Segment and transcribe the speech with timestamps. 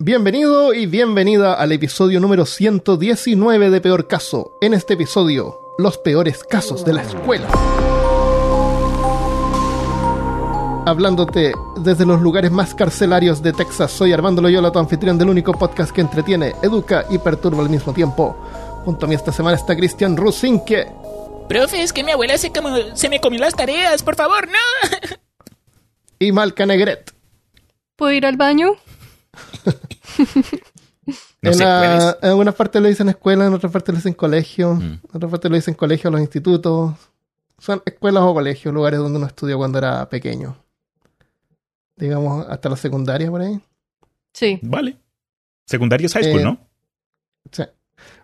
[0.00, 4.56] Bienvenido y bienvenida al episodio número 119 de Peor Caso.
[4.60, 7.48] En este episodio, los peores casos de la escuela.
[10.86, 15.52] Hablándote desde los lugares más carcelarios de Texas, soy Armando Loyola, tu anfitrión del único
[15.52, 18.36] podcast que entretiene, educa y perturba al mismo tiempo.
[18.84, 20.86] Junto a mí esta semana está Cristian Rusinque.
[21.48, 25.08] Profe, es que mi abuela se, como, se me comió las tareas, por favor, no.
[26.20, 27.12] Y Malca Negret.
[27.96, 28.76] ¿Puedo ir al baño?
[31.40, 34.12] No en, sé, la- en algunas partes lo dicen escuela, en otras partes lo dicen
[34.12, 34.80] colegio, Mm.
[34.82, 36.94] en otras partes lo dicen colegio, los institutos.
[37.58, 40.56] Son escuelas o colegios, lugares donde uno estudió cuando era pequeño.
[41.96, 43.60] Digamos, hasta la secundaria por ahí.
[44.32, 44.58] Sí.
[44.62, 44.96] Vale.
[45.66, 46.58] Secundario es high school, Eh, ¿no?
[47.50, 47.62] Sí.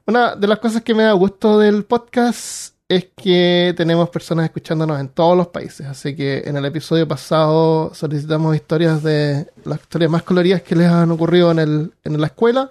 [0.06, 5.00] Una de las cosas que me da gusto del podcast es que tenemos personas escuchándonos
[5.00, 5.86] en todos los países.
[5.86, 10.88] Así que en el episodio pasado solicitamos historias de las historias más coloridas que les
[10.88, 12.70] han ocurrido en, el, en la escuela.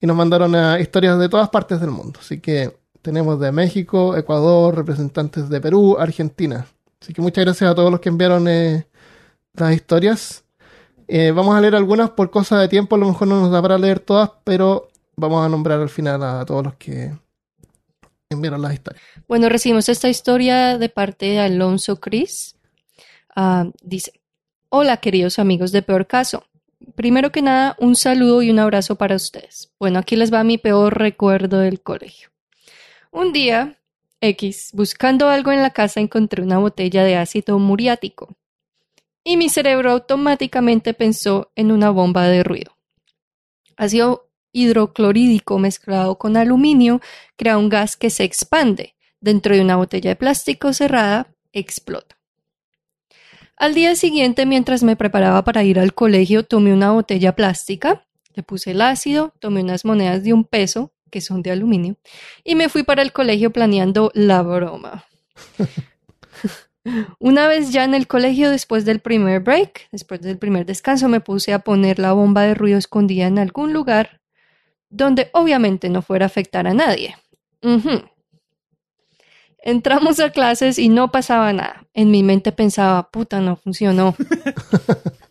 [0.00, 2.18] Y nos mandaron eh, historias de todas partes del mundo.
[2.20, 6.66] Así que tenemos de México, Ecuador, representantes de Perú, Argentina.
[7.00, 8.86] Así que muchas gracias a todos los que enviaron eh,
[9.54, 10.44] las historias.
[11.08, 13.60] Eh, vamos a leer algunas por cosa de tiempo, a lo mejor no nos da
[13.60, 17.12] para leer todas, pero vamos a nombrar al final a todos los que
[19.28, 22.56] Bueno, recibimos esta historia de parte de Alonso Cris.
[23.34, 24.12] Ah, dice,
[24.68, 26.44] hola queridos amigos de Peor Caso.
[26.94, 29.72] Primero que nada, un saludo y un abrazo para ustedes.
[29.78, 32.30] Bueno, aquí les va mi peor recuerdo del colegio.
[33.10, 33.78] Un día,
[34.20, 38.36] X, buscando algo en la casa, encontré una botella de ácido muriático.
[39.24, 42.76] Y mi cerebro automáticamente pensó en una bomba de ruido.
[43.76, 47.00] Ácido hidroclorídico mezclado con aluminio
[47.36, 48.94] crea un gas que se expande.
[49.20, 52.16] Dentro de una botella de plástico cerrada, explota.
[53.56, 58.42] Al día siguiente, mientras me preparaba para ir al colegio, tomé una botella plástica, le
[58.42, 61.96] puse el ácido, tomé unas monedas de un peso, que son de aluminio,
[62.42, 65.04] y me fui para el colegio planeando la broma.
[67.20, 71.20] Una vez ya en el colegio, después del primer break, después del primer descanso, me
[71.20, 74.21] puse a poner la bomba de ruido escondida en algún lugar
[74.92, 77.16] donde obviamente no fuera a afectar a nadie.
[79.58, 81.86] Entramos a clases y no pasaba nada.
[81.94, 84.14] En mi mente pensaba, puta, no funcionó.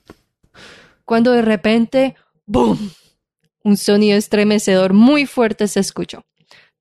[1.05, 2.91] Cuando de repente, ¡boom!
[3.63, 6.25] Un sonido estremecedor muy fuerte se escuchó.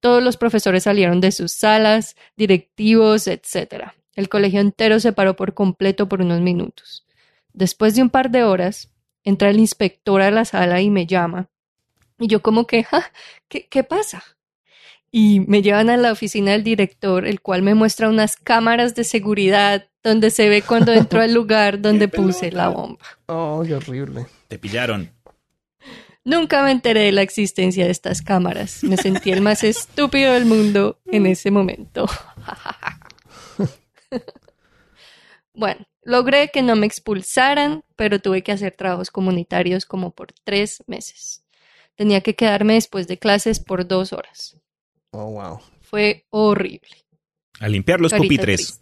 [0.01, 3.93] Todos los profesores salieron de sus salas, directivos, etc.
[4.15, 7.07] El colegio entero se paró por completo por unos minutos.
[7.53, 8.91] Después de un par de horas,
[9.23, 11.51] entra el inspector a la sala y me llama.
[12.21, 13.11] Y yo como que, "Ja,
[13.49, 14.23] ¿qué, ¿qué pasa?
[15.11, 19.03] Y me llevan a la oficina del director, el cual me muestra unas cámaras de
[19.03, 23.05] seguridad donde se ve cuando entro al lugar donde puse la bomba.
[23.27, 24.27] Oh, qué horrible.
[24.49, 25.11] Te pillaron.
[26.23, 28.85] Nunca me enteré de la existencia de estas cámaras.
[28.85, 32.07] Me sentí el más estúpido del mundo en ese momento.
[35.55, 40.85] bueno, logré que no me expulsaran, pero tuve que hacer trabajos comunitarios como por tres
[40.87, 41.40] meses.
[42.01, 44.57] Tenía que quedarme después de clases por dos horas.
[45.11, 45.61] Oh, wow.
[45.83, 46.97] Fue horrible.
[47.59, 48.81] A limpiar los Carita pupitres.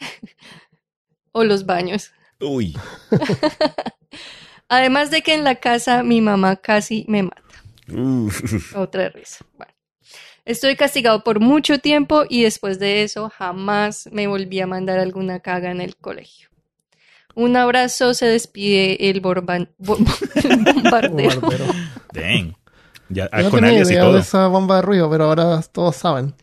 [1.32, 2.10] o los baños.
[2.40, 2.74] Uy.
[4.70, 7.42] Además de que en la casa mi mamá casi me mata.
[7.92, 8.74] Uf.
[8.76, 9.44] Otra risa.
[9.58, 9.74] Bueno.
[10.46, 15.40] Estoy castigado por mucho tiempo y después de eso jamás me volví a mandar alguna
[15.40, 16.48] caga en el colegio.
[17.34, 21.40] Un abrazo, se despide el, borban- bo- el bombardero.
[21.42, 21.74] Bombardero.
[22.12, 22.54] Dang.
[23.08, 24.12] Ya, Yo no con tenía alias y idea todo.
[24.14, 26.34] de esa bomba de ruido, pero ahora todos saben.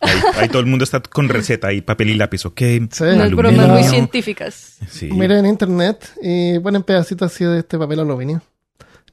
[0.00, 2.58] Ahí, ahí todo el mundo está con receta y papel y lápiz, ¿ok?
[2.58, 2.64] Sí.
[3.04, 3.36] Unas Aluminio.
[3.36, 4.78] bromas muy científicas.
[4.88, 5.10] Sí.
[5.12, 8.42] Miren en internet y ponen pedacitos así de este papel aluminio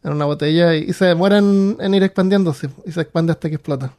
[0.03, 3.55] en una botella y, y se demoran en ir expandiéndose y se expande hasta que
[3.55, 3.93] explota.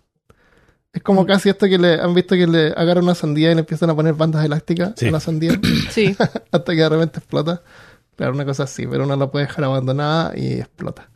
[0.93, 3.61] Es como casi esto que le han visto que le agarran una sandía y le
[3.61, 5.07] empiezan a poner bandas elásticas Sí.
[5.09, 5.53] a la sandía
[5.91, 6.17] Sí.
[6.51, 7.63] hasta que de repente explota.
[8.17, 11.09] Claro, una cosa así, pero uno la puede dejar abandonada y explota.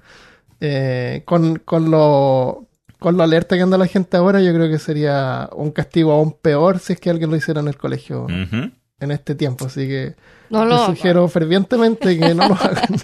[0.65, 2.69] Eh, con, con lo
[3.01, 6.37] con lo alerta que anda la gente ahora, yo creo que sería un castigo aún
[6.41, 9.67] peor si es que alguien lo hiciera en el colegio en este tiempo.
[9.67, 10.15] Así que
[10.51, 12.95] No lo les sugiero fervientemente que no lo hagan.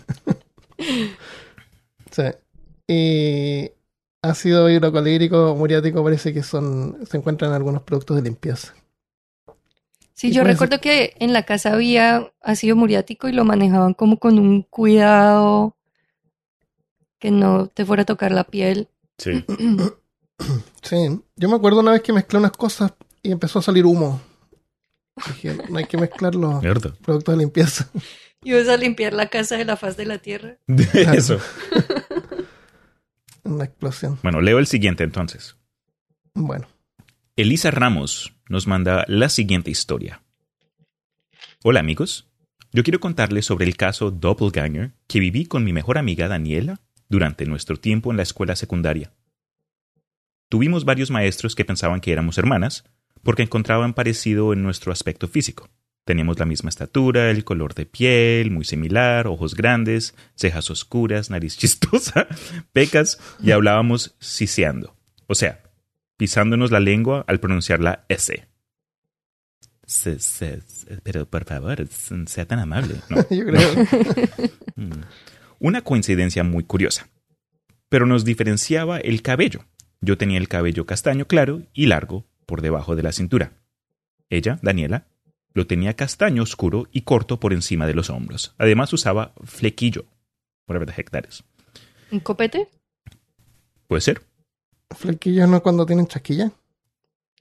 [2.13, 2.23] sí.
[2.87, 3.73] Y
[4.23, 8.75] ácido hidrocolírico, muriático, parece que son se encuentran en algunos productos de limpieza.
[10.15, 14.39] Sí, yo recuerdo que en la casa había ácido muriático y lo manejaban como con
[14.39, 15.75] un cuidado
[17.19, 18.89] que no te fuera a tocar la piel.
[19.19, 19.45] Sí.
[20.83, 20.97] Sí.
[21.35, 22.93] Yo me acuerdo una vez que mezclé unas cosas
[23.25, 24.23] y empezó a salir humo.
[25.27, 26.95] Dije, no hay que mezclar los Mierda.
[27.03, 27.91] productos de limpieza.
[28.45, 30.59] Y vas a limpiar la casa de la faz de la tierra.
[30.95, 31.41] Eso.
[33.43, 34.17] Una explosión.
[34.23, 35.57] Bueno, leo el siguiente entonces.
[36.35, 36.69] Bueno.
[37.35, 40.23] Elisa Ramos nos manda la siguiente historia.
[41.65, 42.29] Hola amigos,
[42.73, 47.47] yo quiero contarles sobre el caso Doppelganger que viví con mi mejor amiga Daniela durante
[47.47, 49.13] nuestro tiempo en la escuela secundaria.
[50.49, 52.85] Tuvimos varios maestros que pensaban que éramos hermanas
[53.23, 55.69] porque encontraban parecido en nuestro aspecto físico.
[56.05, 61.57] Teníamos la misma estatura, el color de piel muy similar, ojos grandes, cejas oscuras, nariz
[61.59, 62.27] chistosa,
[62.73, 64.97] pecas y hablábamos siseando.
[65.27, 65.61] O sea,
[66.17, 68.47] pisándonos la lengua al pronunciar la S.
[69.85, 71.87] Se- se- se- pero por favor,
[72.27, 72.97] sea tan amable.
[73.11, 73.17] No.
[73.31, 73.71] Yo creo.
[74.77, 74.93] Mm.
[75.59, 77.09] Una coincidencia muy curiosa.
[77.89, 79.65] Pero nos diferenciaba el cabello.
[80.01, 83.53] Yo tenía el cabello castaño claro y largo por debajo de la cintura.
[84.31, 85.07] Ella, Daniela,
[85.55, 88.55] lo tenía castaño oscuro y corto por encima de los hombros.
[88.59, 90.05] Además usaba flequillo.
[90.69, 91.43] Whatever the heck that is.
[92.13, 92.69] ¿Un copete?
[93.89, 94.23] Puede ser.
[94.97, 96.53] Flequillo no cuando tienen chasquilla.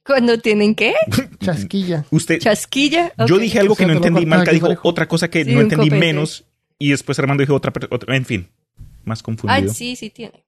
[0.06, 0.94] ¿Cuando tienen qué?
[1.40, 2.06] Chasquilla.
[2.12, 3.12] Usted, ¿Chasquilla?
[3.28, 4.26] yo dije algo O sea, que no entendí.
[4.26, 6.00] Marca dijo otra cosa que Sí, no entendí copete.
[6.06, 6.46] menos.
[6.80, 7.74] Y después Armando dijo otra,
[8.16, 8.48] En fin,
[9.04, 9.74] más Ah, confundido.
[9.74, 10.46] sí, sí tiene.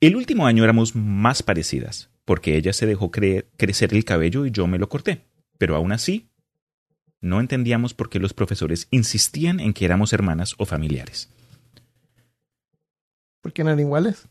[0.00, 4.50] El último año éramos más parecidas, porque ella se dejó cre- crecer el cabello y
[4.50, 5.26] yo me lo corté.
[5.58, 6.28] Pero aún así,
[7.20, 11.28] no entendíamos por qué los profesores insistían en que éramos hermanas o familiares.
[13.40, 14.28] ¿Por qué no eran iguales?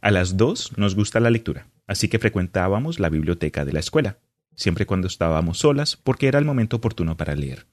[0.00, 4.18] A las dos nos gusta la lectura, así que frecuentábamos la biblioteca de la escuela,
[4.56, 7.66] siempre cuando estábamos solas, porque era el momento oportuno para leer.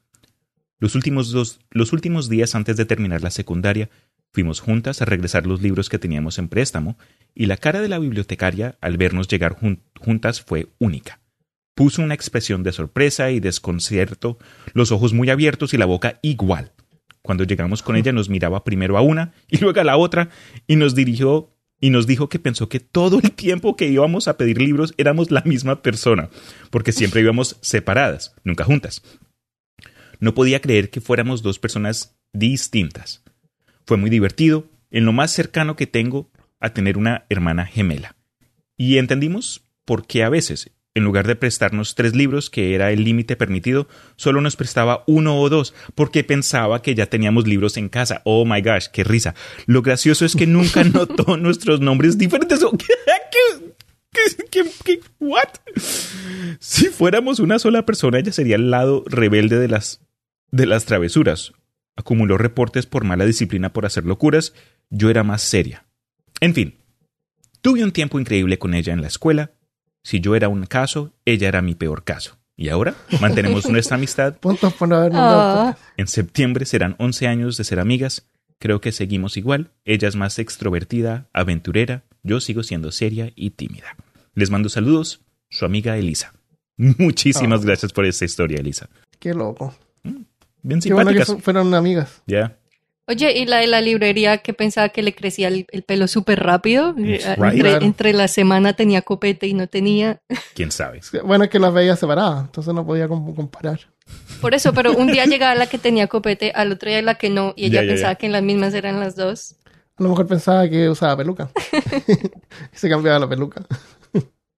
[0.80, 3.90] Los últimos, dos, los últimos días antes de terminar la secundaria,
[4.32, 6.98] fuimos juntas a regresar los libros que teníamos en préstamo,
[7.36, 11.20] y la cara de la bibliotecaria al vernos llegar jun- juntas fue única.
[11.76, 14.38] Puso una expresión de sorpresa y desconcierto,
[14.74, 16.72] los ojos muy abiertos y la boca igual.
[17.22, 20.30] Cuando llegamos con ella nos miraba primero a una y luego a la otra
[20.68, 24.36] y nos dirigió y nos dijo que pensó que todo el tiempo que íbamos a
[24.38, 26.30] pedir libros éramos la misma persona,
[26.70, 29.02] porque siempre íbamos separadas, nunca juntas.
[30.20, 33.24] No podía creer que fuéramos dos personas distintas.
[33.86, 36.30] Fue muy divertido, en lo más cercano que tengo
[36.60, 38.16] a tener una hermana gemela.
[38.78, 43.04] Y entendimos por qué a veces, en lugar de prestarnos tres libros, que era el
[43.04, 47.90] límite permitido, solo nos prestaba uno o dos, porque pensaba que ya teníamos libros en
[47.90, 48.22] casa.
[48.26, 49.36] Oh my gosh, qué risa.
[49.66, 52.60] Lo gracioso es que nunca notó nuestros nombres diferentes.
[52.78, 52.94] ¿Qué?
[54.12, 54.46] ¿Qué?
[54.50, 54.72] ¿Qué?
[54.84, 55.00] ¿Qué?
[55.20, 55.50] ¿What?
[56.60, 60.02] Si fuéramos una sola persona, ella sería el lado rebelde de las,
[60.52, 61.54] de las travesuras.
[61.96, 64.54] Acumuló reportes por mala disciplina por hacer locuras.
[64.90, 65.86] Yo era más seria.
[66.40, 66.76] En fin,
[67.62, 69.52] tuve un tiempo increíble con ella en la escuela.
[70.04, 72.38] Si yo era un caso, ella era mi peor caso.
[72.56, 74.38] Y ahora mantenemos nuestra amistad.
[74.38, 75.78] Puntos por haber el Ah.
[75.98, 78.28] En septiembre serán 11 años de ser amigas.
[78.60, 79.72] Creo que seguimos igual.
[79.86, 82.04] Ella es más extrovertida, aventurera.
[82.24, 83.96] Yo sigo siendo seria y tímida.
[84.36, 85.22] Les mando saludos.
[85.50, 86.34] Su amiga Elisa.
[86.78, 87.64] Muchísimas Oh.
[87.64, 88.90] gracias por esta historia, Elisa.
[89.20, 89.76] Qué loco.
[90.62, 91.36] Bien Qué bueno que simpáticas.
[91.38, 92.22] fu- fueron amigas.
[92.28, 92.56] Ya.
[93.08, 96.42] Oye, ¿y la de la librería que pensaba que le crecía el, el pelo súper
[96.42, 96.94] rápido?
[96.98, 97.54] Eh, right.
[97.54, 97.86] Entre, Claro.
[97.86, 100.22] entre la semana tenía copete y no tenía.
[100.54, 101.02] ¿Quién sabe?
[101.24, 103.80] Bueno, es que las veía separadas, entonces no podía com- comparar.
[104.42, 107.30] Por eso, pero un día llegaba la que tenía copete, al otro día la que
[107.32, 108.18] no, y ella ya, pensaba ya.
[108.20, 109.56] que en las mismas eran las dos.
[109.98, 111.50] A lo mejor pensaba que usaba peluca.
[112.74, 113.66] y se cambiaba la peluca.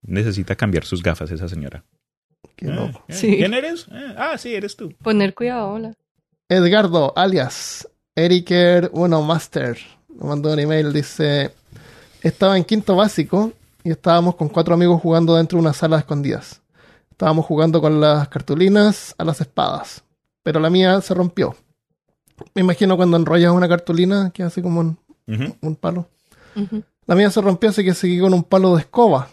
[0.03, 1.83] Necesita cambiar sus gafas esa señora.
[2.55, 3.03] Qué Eh, loco.
[3.07, 3.37] eh, Sí.
[3.37, 3.87] ¿Quién eres?
[3.91, 4.93] Eh, ah, sí, eres tú.
[5.01, 5.93] Poner cuidado, hola.
[6.49, 9.77] Edgardo, alias Eriker1 Master,
[10.09, 11.53] me mandó un email, dice,
[12.21, 13.53] estaba en quinto básico
[13.83, 16.61] y estábamos con cuatro amigos jugando dentro de una sala de escondidas.
[17.09, 20.03] Estábamos jugando con las cartulinas a las espadas,
[20.43, 21.55] pero la mía se rompió.
[22.53, 26.07] Me imagino cuando enrollas una cartulina que hace como un, palo.
[27.05, 29.29] La mía se rompió, así que seguí con un palo de escoba.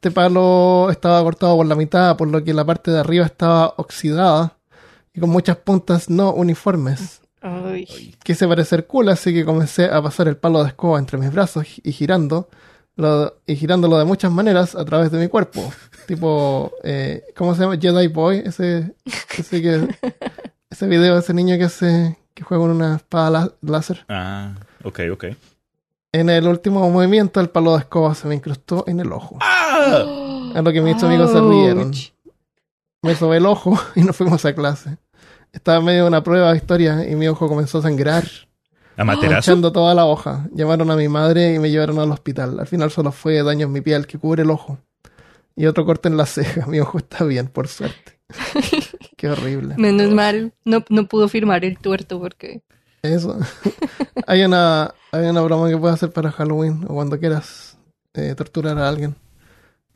[0.00, 3.74] Este palo estaba cortado por la mitad, por lo que la parte de arriba estaba
[3.76, 4.56] oxidada
[5.12, 7.20] y con muchas puntas no uniformes.
[7.42, 8.14] Ay.
[8.24, 11.66] Quise parecer cool, así que comencé a pasar el palo de escoba entre mis brazos
[11.82, 12.48] y girando,
[12.96, 15.70] lo- y girándolo de muchas maneras a través de mi cuerpo.
[16.08, 17.76] tipo, eh, ¿cómo se llama?
[17.78, 18.94] Jedi Boy, ese,
[19.36, 19.86] ese que,
[20.70, 24.06] ese video de ese niño que hace, que juega con una espada lá- láser.
[24.08, 25.24] Ah, ok, ok.
[26.12, 29.38] En el último movimiento, el palo de escoba se me incrustó en el ojo.
[29.40, 30.52] ¡Ah!
[30.54, 31.92] A lo que mis amigos se rieron.
[33.02, 34.98] Me sobé el ojo y nos fuimos a clase.
[35.52, 38.24] Estaba en medio de una prueba de historia y mi ojo comenzó a sangrar,
[38.96, 39.32] ¿Amaterasu?
[39.34, 40.48] manchando toda la hoja.
[40.52, 42.58] Llamaron a mi madre y me llevaron al hospital.
[42.58, 44.78] Al final solo fue daño en mi piel que cubre el ojo.
[45.56, 46.66] Y otro corte en la ceja.
[46.68, 48.18] Mi ojo está bien, por suerte.
[49.16, 49.74] Qué horrible.
[49.76, 52.62] Menos mal, no, no pudo firmar el tuerto porque...
[53.02, 53.38] Eso.
[54.26, 57.76] hay, una, hay una broma que puedes hacer para Halloween o cuando quieras
[58.14, 59.14] eh, torturar a alguien.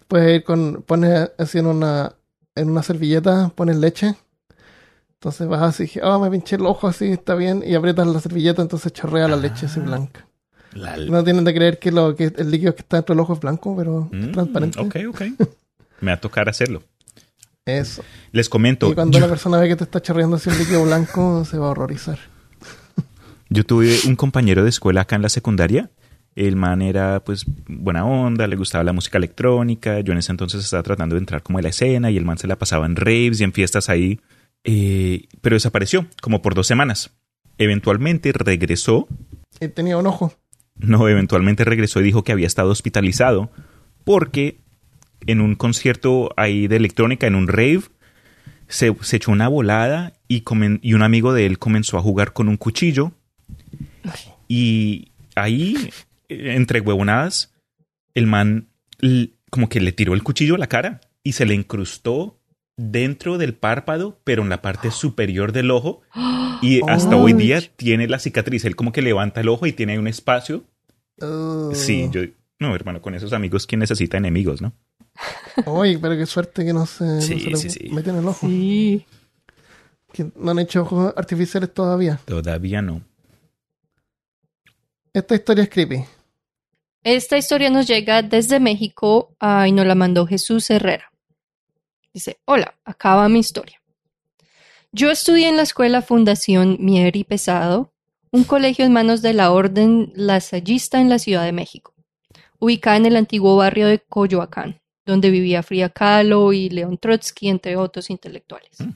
[0.08, 2.14] Puedes ir con, pones así en una,
[2.54, 4.14] en una servilleta, pones leche.
[5.14, 7.62] Entonces vas así, oh, me pinché el ojo así, está bien.
[7.66, 10.26] Y aprietas la servilleta, entonces chorrea la leche así blanca.
[10.74, 13.32] La- No tienen de creer que, lo, que el líquido que está dentro del ojo
[13.34, 14.80] es blanco, pero Mm, es transparente.
[14.80, 15.20] Ok, ok.
[16.00, 16.82] Me va a tocar hacerlo.
[17.64, 18.02] Eso.
[18.32, 20.84] Les comento, Y cuando yo, la persona ve que te está chorreando así un líquido
[20.84, 22.18] blanco, se va a horrorizar.
[23.54, 25.90] Yo tuve un compañero de escuela acá en la secundaria.
[26.34, 30.00] El man era, pues, buena onda, le gustaba la música electrónica.
[30.00, 32.38] Yo en ese entonces estaba tratando de entrar como a la escena y el man
[32.38, 34.20] se la pasaba en raves y en fiestas ahí.
[34.64, 37.12] Eh, pero desapareció, como por dos semanas.
[37.58, 39.06] Eventualmente regresó
[39.60, 40.34] Y tenía un ojo.
[40.76, 43.50] No, eventualmente regresó y dijo que había estado hospitalizado
[44.02, 44.58] porque
[45.26, 47.82] en un concierto ahí de electrónica, en un rave,
[48.66, 52.32] se, se echó una volada y, comen- y un amigo de él comenzó a jugar
[52.32, 53.12] con un cuchillo.
[54.48, 55.90] Y ahí,
[56.28, 57.52] entre huevonadas,
[58.14, 58.68] el man
[59.50, 62.38] como que le tiró el cuchillo a la cara y se le incrustó
[62.76, 66.02] dentro del párpado, pero en la parte superior del ojo.
[66.62, 68.64] Y hasta hoy día tiene la cicatriz.
[68.64, 70.64] Él como que levanta el ojo y tiene ahí un espacio.
[71.72, 72.22] Sí, yo...
[72.60, 74.72] No, hermano, con esos amigos, ¿quién necesita enemigos, no?
[75.66, 77.88] Oye, pero qué suerte que no se, no Sí, se le sí, sí.
[77.90, 78.46] mete en el ojo.
[78.48, 79.04] Sí.
[80.12, 82.20] Que no han hecho ojos artificiales todavía.
[82.24, 83.02] Todavía no.
[85.14, 86.04] Esta historia es creepy.
[87.04, 91.12] Esta historia nos llega desde México y nos la mandó Jesús Herrera.
[92.12, 93.80] Dice, hola, acaba mi historia.
[94.90, 97.92] Yo estudié en la escuela Fundación Mier y Pesado,
[98.32, 101.94] un colegio en manos de la Orden Lasallista en la Ciudad de México,
[102.58, 107.76] ubicada en el antiguo barrio de Coyoacán, donde vivía Frida Kahlo y León Trotsky, entre
[107.76, 108.80] otros intelectuales.
[108.80, 108.90] Mm.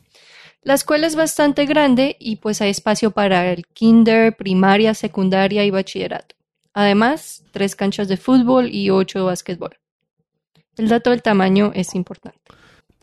[0.63, 5.71] La escuela es bastante grande y pues hay espacio para el kinder, primaria, secundaria y
[5.71, 6.35] bachillerato.
[6.75, 9.79] Además, tres canchas de fútbol y ocho de básquetbol.
[10.77, 12.39] El dato del tamaño es importante.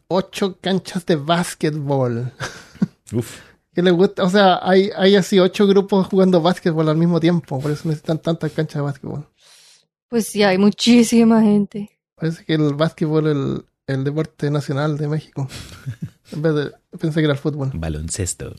[0.08, 2.32] Ocho canchas de básquetbol.
[3.14, 3.42] Uf.
[3.74, 4.24] ¿Qué le gusta?
[4.24, 7.60] O sea, hay, hay así ocho grupos jugando básquetbol al mismo tiempo.
[7.60, 9.28] Por eso necesitan tantas canchas de básquetbol.
[10.08, 11.90] Pues sí, hay muchísima gente.
[12.16, 15.50] Parece que el básquetbol es el, el deporte nacional de México.
[16.32, 16.72] en vez de...
[17.00, 17.72] Pensé que era el fútbol.
[17.74, 18.56] Baloncesto.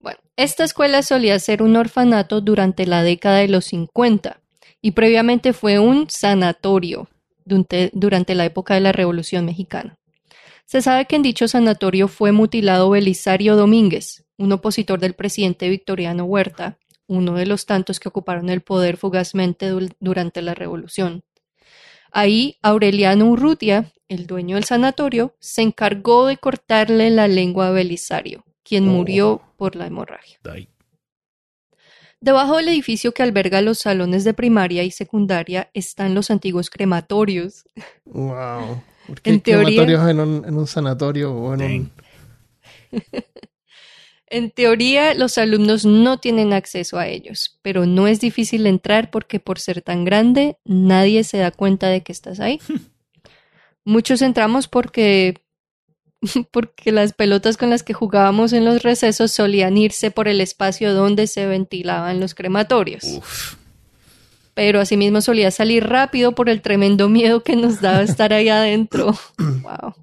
[0.00, 4.40] Bueno, esta escuela solía ser un orfanato durante la década de los 50
[4.80, 7.08] y previamente fue un sanatorio
[7.44, 9.98] durante, la época de la Revolución Mexicana.
[10.66, 16.24] Se sabe que en dicho sanatorio fue mutilado Belisario Domínguez, un opositor del presidente Victoriano
[16.24, 21.24] Huerta, uno de los tantos que ocuparon el poder fugazmente du- durante la Revolución.
[22.10, 28.44] Ahí Aureliano Urrutia, el dueño del sanatorio, se encargó de cortarle la lengua a Belisario,
[28.62, 28.92] quien Oh.
[28.92, 30.38] murió por la hemorragia.
[32.20, 37.64] Debajo del edificio que alberga los salones de primaria y secundaria están los antiguos crematorios.
[38.04, 38.82] Wow.
[39.08, 41.92] ¿Por qué En hay teoría- crematorios en un, en un sanatorio o en un...
[44.34, 49.40] En teoría, los alumnos no tienen acceso a ellos, pero no es difícil entrar porque
[49.40, 52.58] por ser tan grande, nadie se da cuenta de que estás ahí.
[53.84, 55.42] Muchos entramos porque
[56.50, 60.94] porque las pelotas con las que jugábamos en los recesos solían irse por el espacio
[60.94, 63.04] donde se ventilaban los crematorios.
[63.04, 63.56] Uf.
[64.54, 69.14] pero asimismo solía salir rápido por el tremendo miedo que nos daba estar ahí adentro.
[69.38, 69.94] wow.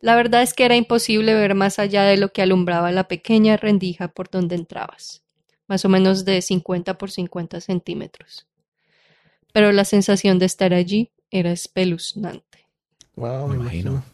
[0.00, 3.56] La verdad es que era imposible ver más allá de lo que alumbraba la pequeña
[3.56, 5.22] rendija por donde entrabas,
[5.66, 8.46] más o menos de 50 por 50 centímetros.
[9.52, 12.43] Pero la sensación de estar allí era espeluznante.
[13.16, 13.90] Wow, Me me imagino.
[13.92, 14.04] imagino.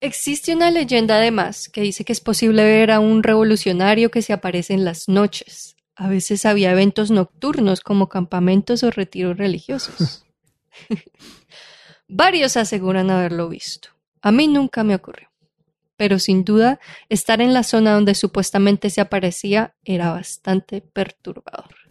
[0.00, 4.32] Existe una leyenda además que dice que es posible ver a un revolucionario que se
[4.34, 5.76] aparece en las noches.
[5.96, 10.24] A veces había eventos nocturnos como campamentos o retiros religiosos.
[12.08, 13.90] Varios aseguran haberlo visto.
[14.20, 15.30] A mí nunca me ocurrió.
[15.96, 21.83] Pero sin duda, estar en la zona donde supuestamente se aparecía era bastante perturbador.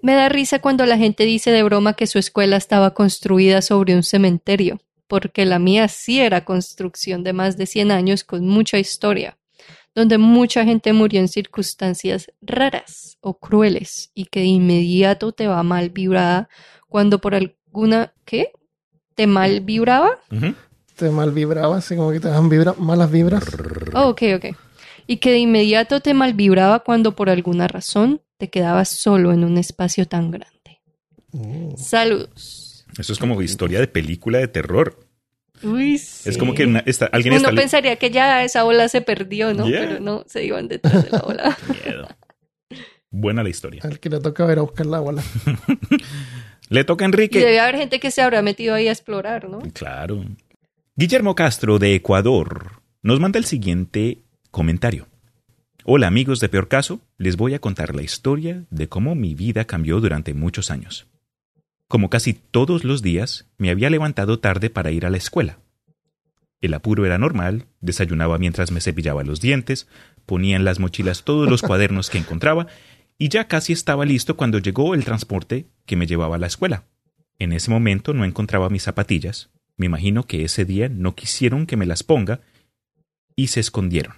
[0.00, 3.96] Me da risa cuando la gente dice de broma que su escuela estaba construida sobre
[3.96, 8.78] un cementerio, porque la mía sí era construcción de más de 100 años con mucha
[8.78, 9.38] historia,
[9.94, 15.62] donde mucha gente murió en circunstancias raras o crueles y que de inmediato te va
[15.62, 16.48] mal vibrada
[16.88, 18.14] cuando por alguna...
[18.24, 18.52] ¿Qué?
[19.14, 20.20] ¿Te mal vibraba?
[20.94, 23.44] Te mal vibraba, así como que te dan vibra, malas vibras.
[23.94, 24.67] Oh, ok, ok.
[25.08, 29.42] Y que de inmediato te mal vibraba cuando por alguna razón te quedabas solo en
[29.42, 30.80] un espacio tan grande.
[31.32, 31.76] Mm.
[31.76, 32.86] Saludos.
[32.98, 35.00] Eso es como historia de película de terror.
[35.62, 36.28] Uy, sí.
[36.28, 37.60] Es como que una- está- alguien Uno está...
[37.60, 39.66] pensaría que ya esa ola se perdió, ¿no?
[39.66, 39.80] Yeah.
[39.80, 41.58] Pero no, se iban detrás de la ola.
[41.84, 42.06] Miedo.
[43.10, 43.80] Buena la historia.
[43.84, 45.22] Al que le toca ir a buscar la bola.
[46.70, 47.38] Le toca a Y Enrique.
[47.38, 49.60] debe haber gente que se habrá metido ahí a explorar, ¿no?
[49.72, 50.22] Claro.
[50.96, 54.18] Guillermo Castro de Ecuador nos manda el siguiente
[54.50, 55.06] comentario.
[55.84, 59.64] Hola amigos de Peor Caso, les voy a contar la historia de cómo mi vida
[59.64, 61.06] cambió durante muchos años.
[61.86, 65.58] Como casi todos los días, me había levantado tarde para ir a la escuela.
[66.60, 69.88] El apuro era normal, desayunaba mientras me cepillaba los dientes,
[70.26, 72.66] ponía en las mochilas todos los cuadernos que encontraba
[73.16, 76.84] y ya casi estaba listo cuando llegó el transporte que me llevaba a la escuela.
[77.38, 79.50] En ese momento no encontraba mis zapatillas.
[79.76, 82.40] Me imagino que ese día no quisieron que me las ponga
[83.36, 84.14] y se escondieron.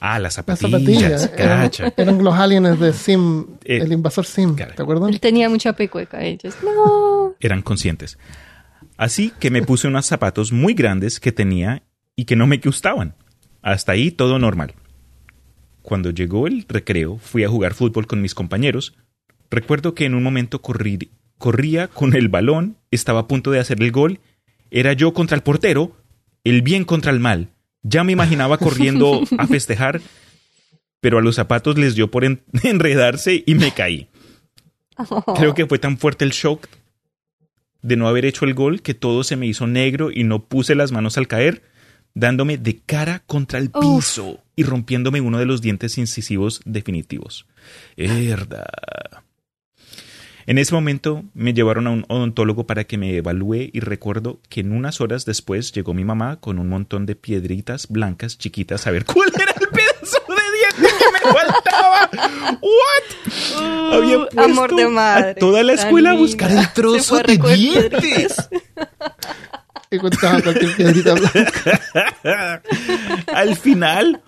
[0.00, 1.28] Ah, las Las zapatillas.
[1.28, 1.92] cacha.
[1.96, 4.54] eran los aliens de Sim, Eh, el invasor Sim.
[4.56, 5.08] ¿Te acuerdas?
[5.10, 6.22] Él tenía mucha pecueca.
[6.22, 7.34] Ellos, no.
[7.40, 8.16] Eran conscientes.
[8.96, 11.82] Así que me puse unos zapatos muy grandes que tenía
[12.16, 13.14] y que no me gustaban.
[13.62, 14.74] Hasta ahí todo normal.
[15.82, 18.94] Cuando llegó el recreo, fui a jugar fútbol con mis compañeros.
[19.50, 23.82] Recuerdo que en un momento corrí- corría con el balón, estaba a punto de hacer
[23.82, 24.20] el gol.
[24.70, 25.96] Era yo contra el portero,
[26.44, 27.48] el bien contra el mal.
[27.82, 30.00] Ya me imaginaba corriendo a festejar,
[31.00, 34.08] pero a los zapatos les dio por en- enredarse y me caí.
[35.36, 36.66] Creo que fue tan fuerte el shock
[37.82, 40.74] de no haber hecho el gol que todo se me hizo negro y no puse
[40.74, 41.62] las manos al caer,
[42.12, 43.96] dándome de cara contra el Uf.
[44.04, 47.46] piso y rompiéndome uno de los dientes incisivos definitivos.
[47.96, 48.66] Herda.
[50.46, 54.60] En ese momento me llevaron a un odontólogo para que me evalúe y recuerdo que
[54.60, 58.90] en unas horas después llegó mi mamá con un montón de piedritas blancas chiquitas a
[58.90, 60.34] ver cuál era el pedazo de
[60.80, 62.10] diente que me faltaba.
[62.60, 63.92] ¿What?
[63.92, 65.30] Había Uh, puesto amor de madre.
[65.30, 68.48] a toda la escuela a buscar el trozo de dientes.
[70.42, 72.62] cualquier piedrita blanca.
[73.34, 74.22] Al final,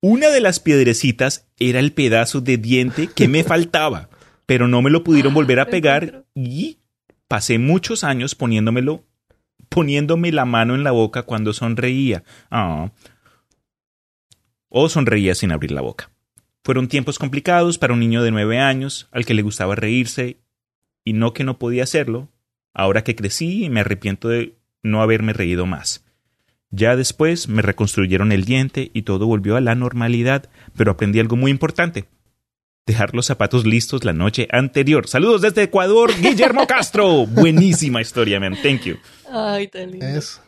[0.00, 4.08] una de las piedrecitas era el pedazo de diente que me faltaba,
[4.46, 6.78] pero no me lo pudieron volver a pegar y
[7.28, 9.04] pasé muchos años poniéndomelo,
[9.68, 12.24] poniéndome la mano en la boca cuando sonreía.
[12.50, 12.92] Ah.
[14.68, 16.10] O sonreía sin abrir la boca.
[16.64, 20.38] Fueron tiempos complicados para un niño de nueve años al que le gustaba reírse
[21.04, 22.28] y no que no podía hacerlo.
[22.72, 26.04] Ahora que crecí me arrepiento de no haberme reído más.
[26.70, 31.36] Ya después me reconstruyeron el diente y todo volvió a la normalidad, pero aprendí algo
[31.36, 32.06] muy importante.
[32.86, 35.08] Dejar los zapatos listos la noche anterior.
[35.08, 37.26] Saludos desde Ecuador, Guillermo Castro.
[37.26, 38.56] Buenísima historia, man.
[38.62, 38.96] Thank you.
[39.30, 40.06] Ay, tan lindo.
[40.06, 40.40] Eso.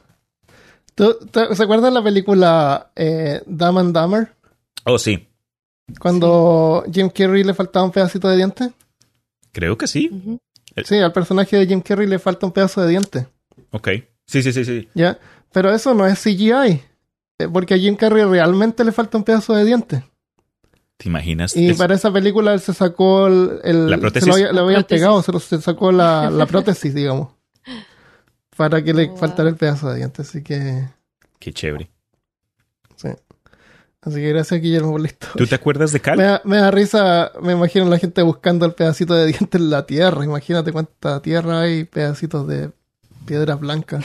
[0.94, 4.33] ¿Tú, tú- ¿Se acuerdan la película eh, Dumb and Dumber?
[4.85, 5.27] Oh, sí.
[5.99, 8.70] Cuando Jim Carrey le faltaba un pedacito de diente.
[9.53, 10.11] Creo que sí.
[10.85, 13.27] Sí, al personaje de Jim Carrey le falta un pedazo de diente.
[13.70, 13.88] Ok.
[14.27, 14.88] Sí, sí, sí, sí.
[14.94, 15.18] ¿Ya?
[15.53, 16.53] Pero eso no es CGI.
[17.38, 20.05] eh, Porque a Jim Carrey realmente le falta un pedazo de diente.
[20.96, 21.54] ¿Te imaginas?
[21.56, 23.61] Y Es- para esa película él se sacó el...
[23.64, 24.32] el- ¿La prótesis?
[24.35, 27.28] Se lo, le habían pegado, se, lo- se sacó la, la prótesis, digamos.
[28.56, 29.16] Para que le wow.
[29.18, 30.22] faltara el pedazo de diente.
[30.22, 30.88] Así que...
[31.38, 31.90] Qué chévere.
[32.96, 33.09] Sí.
[34.00, 35.35] Así que gracias Guillermo por la historia.
[35.37, 36.18] ¿Tú te acuerdas de Me Cal?
[36.18, 39.85] da, me da risa, me imagino la gente buscando el pedacito de diente en la
[39.85, 40.24] tierra.
[40.24, 42.70] Imagínate cuánta tierra hay, pedacitos de
[43.26, 44.04] piedras blancas.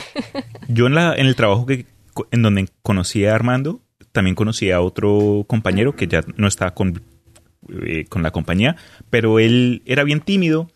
[0.68, 1.86] Yo en, la, en el trabajo que,
[2.32, 3.80] en donde conocí a Armando,
[4.12, 7.02] también conocí a otro compañero que ya no estaba con,
[7.84, 8.76] eh, con la compañía,
[9.10, 10.70] pero él era bien tímido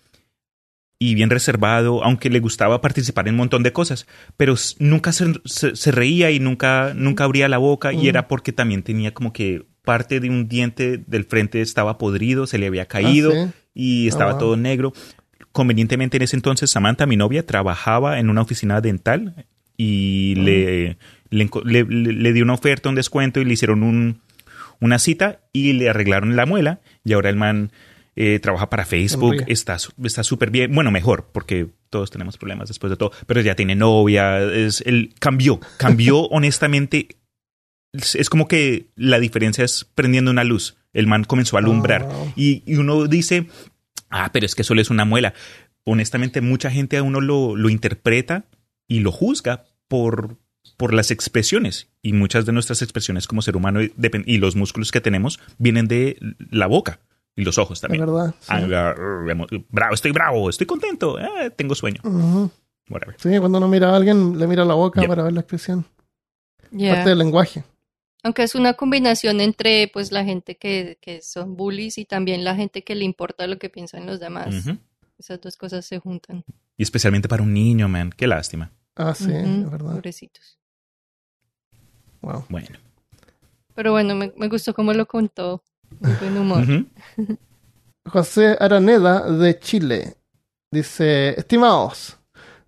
[0.99, 4.07] y bien reservado, aunque le gustaba participar en un montón de cosas,
[4.39, 8.09] pero nunca se, se- se reía y nunca, nunca abría la boca y Mm.
[8.09, 12.57] era porque también tenía como que parte de un diente del frente estaba podrido, se
[12.59, 13.53] le había caído Ah, sí.
[13.75, 14.41] y estaba wow.
[14.41, 14.93] todo negro.
[15.53, 19.47] Convenientemente en ese entonces Samantha, mi novia, trabajaba en una oficina dental
[19.77, 20.41] y Mm.
[20.45, 20.97] le,
[21.31, 24.21] le, dio una oferta, un descuento y le hicieron un,
[24.81, 27.73] una cita y le arreglaron la muela y ahora el man
[28.15, 32.97] eh, trabaja para Facebook, está súper bien, bueno, mejor, porque todos tenemos problemas después de
[32.97, 37.09] todo, pero ya tiene novia, es, él cambió, cambió honestamente,
[37.93, 42.09] es, es como que la diferencia es prendiendo una luz, el man comenzó a alumbrar
[42.11, 42.33] Oh.
[42.37, 43.49] y, y uno dice,
[44.09, 45.35] ah, pero es que solo es una muela.
[45.85, 48.47] Honestamente, mucha gente a uno lo, lo interpreta
[48.89, 50.39] y lo juzga por,
[50.77, 51.89] por las expresiones.
[52.03, 56.19] Y muchas de nuestras expresiones como ser humano y los músculos que tenemos vienen de
[56.51, 57.01] la boca
[57.35, 58.05] y los ojos Es también.
[58.07, 58.35] verdad.
[58.41, 58.47] sí.
[58.49, 62.01] Ah, emo- bravo, estoy bravo, estoy contento, eh, tengo sueño.
[62.89, 63.17] Whatever.
[63.19, 65.85] Sí, cuando uno mira a alguien, le mira la boca para ver la expresión.
[66.71, 66.95] Yeah.
[66.95, 67.65] Parte del lenguaje.
[68.23, 72.55] Aunque es una combinación entre pues la gente que, que son bullies y también la
[72.57, 74.55] gente que le importa lo que piensan los demás.
[75.19, 76.45] Esas dos cosas se juntan.
[76.77, 78.11] Y especialmente para un niño, man.
[78.17, 78.71] Qué lástima.
[78.97, 79.93] Ah, sí, es verdad.
[79.93, 80.59] Pobrecitos.
[82.23, 82.45] Wow.
[82.49, 82.69] Bueno.
[83.75, 85.63] Pero bueno, me, me gustó cómo lo contó.
[86.01, 86.65] Muy buen humor.
[88.07, 90.17] José Araneda de Chile
[90.71, 92.17] dice: Estimados,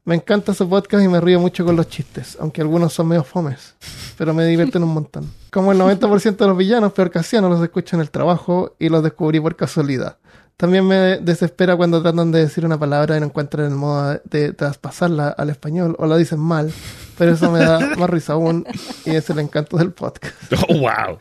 [0.09, 3.25] me encanta su podcast y me río mucho con los chistes, aunque algunos son medio
[3.25, 3.75] fomes,
[4.17, 5.31] pero me divierten un montón.
[5.51, 9.03] Como el 90% de los villanos peor casianos los escucho en el trabajo y los
[9.03, 10.17] descubrí por casualidad.
[10.57, 14.55] También me desespera cuando tratan de decir una palabra y no encuentran el modo de
[14.55, 16.73] traspasarla al español o la dicen mal,
[17.19, 18.65] pero eso me da más risa aún
[19.05, 20.35] y es el encanto del podcast.
[20.69, 21.19] Oh, wow.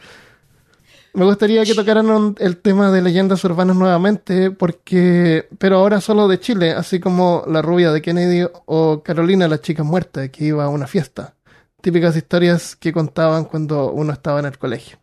[1.14, 6.40] Me gustaría que tocaran el tema de leyendas urbanas nuevamente, porque, pero ahora solo de
[6.40, 10.70] Chile, así como la rubia de Kennedy o Carolina, la chica muerta que iba a
[10.70, 11.34] una fiesta.
[11.82, 15.00] Típicas historias que contaban cuando uno estaba en el colegio.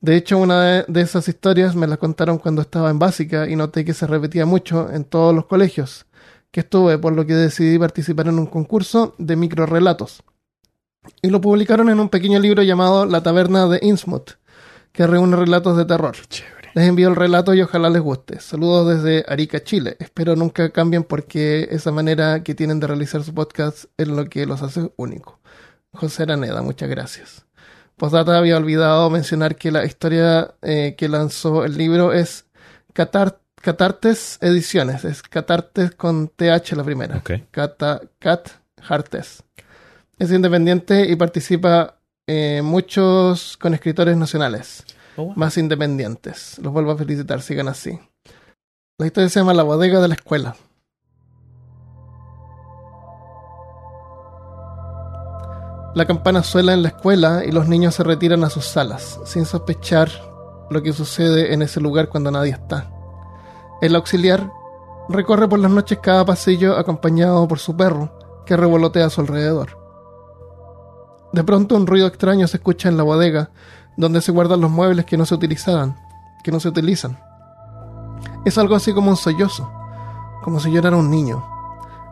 [0.00, 3.56] De hecho, una de, de esas historias me la contaron cuando estaba en básica y
[3.56, 6.06] noté que se repetía mucho en todos los colegios
[6.52, 10.22] que estuve, por lo que decidí participar en un concurso de microrelatos.
[11.20, 14.34] Y lo publicaron en un pequeño libro llamado La Taberna de Innsmouth
[14.92, 16.14] que reúne relatos de terror.
[16.28, 16.68] Chévere.
[16.74, 18.40] Les envío el relato y ojalá les guste.
[18.40, 19.96] Saludos desde Arica, Chile.
[19.98, 24.46] Espero nunca cambien porque esa manera que tienen de realizar su podcast es lo que
[24.46, 25.40] los hace único.
[25.92, 27.46] José Araneda, muchas gracias.
[27.96, 32.46] Postdata había olvidado mencionar que la historia eh, que lanzó el libro es
[32.94, 35.04] Catar- Catartes Ediciones.
[35.04, 37.16] Es Catartes con TH la primera.
[37.18, 37.30] Ok.
[37.50, 38.48] Cata, Cat
[38.88, 39.44] Hartes.
[40.18, 41.96] Es independiente y participa
[42.26, 44.84] eh, muchos con escritores nacionales
[45.16, 45.32] Oh, wow.
[45.36, 46.58] más independientes.
[46.58, 47.98] Los vuelvo a felicitar, sigan así.
[48.98, 50.56] La historia se llama La bodega de la escuela.
[55.94, 59.44] La campana suena en la escuela y los niños se retiran a sus salas, sin
[59.44, 60.08] sospechar
[60.70, 62.90] lo que sucede en ese lugar cuando nadie está.
[63.82, 64.48] El auxiliar
[65.08, 68.16] recorre por las noches cada pasillo acompañado por su perro,
[68.46, 69.76] que revolotea a su alrededor.
[71.32, 73.50] De pronto un ruido extraño se escucha en la bodega,
[73.96, 75.96] donde se guardan los muebles que no se utilizaran,
[76.44, 77.18] que no se utilizan.
[78.44, 79.68] Es algo así como un sollozo,
[80.44, 81.44] como si llorara un niño.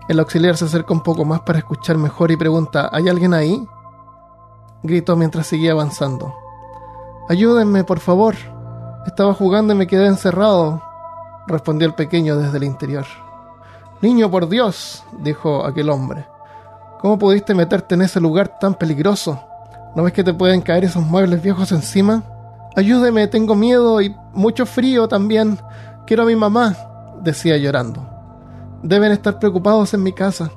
[0.08, 3.64] El auxiliar se acerca un poco más para escuchar mejor y pregunta, ¿hay alguien ahí?
[4.82, 6.34] Gritó mientras seguía avanzando.
[7.28, 8.34] Ayúdenme, por favor.
[9.06, 10.82] Estaba jugando y me quedé encerrado,
[11.50, 13.04] respondió el pequeño desde el interior.
[14.00, 16.26] Niño, por Dios, dijo aquel hombre.
[17.00, 19.42] ¿Cómo pudiste meterte en ese lugar tan peligroso?
[19.94, 22.22] ¿No ves que te pueden caer esos muebles viejos encima?
[22.76, 25.58] Ayúdeme, tengo miedo y mucho frío también.
[26.06, 26.76] Quiero a mi mamá,
[27.22, 28.06] decía llorando.
[28.82, 30.50] Deben estar preocupados en mi casa.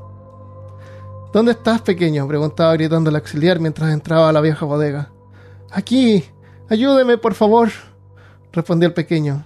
[1.33, 2.27] ¿Dónde estás, pequeño?
[2.27, 5.09] preguntaba gritando el auxiliar mientras entraba a la vieja bodega.
[5.71, 6.23] Aquí.
[6.69, 7.69] Ayúdeme, por favor,
[8.51, 9.43] respondió el pequeño.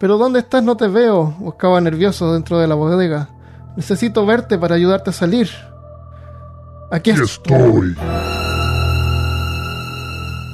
[0.00, 0.64] Pero ¿dónde estás?
[0.64, 3.28] No te veo, buscaba nervioso dentro de la bodega.
[3.76, 5.50] Necesito verte para ayudarte a salir.
[6.90, 7.94] Aquí estoy.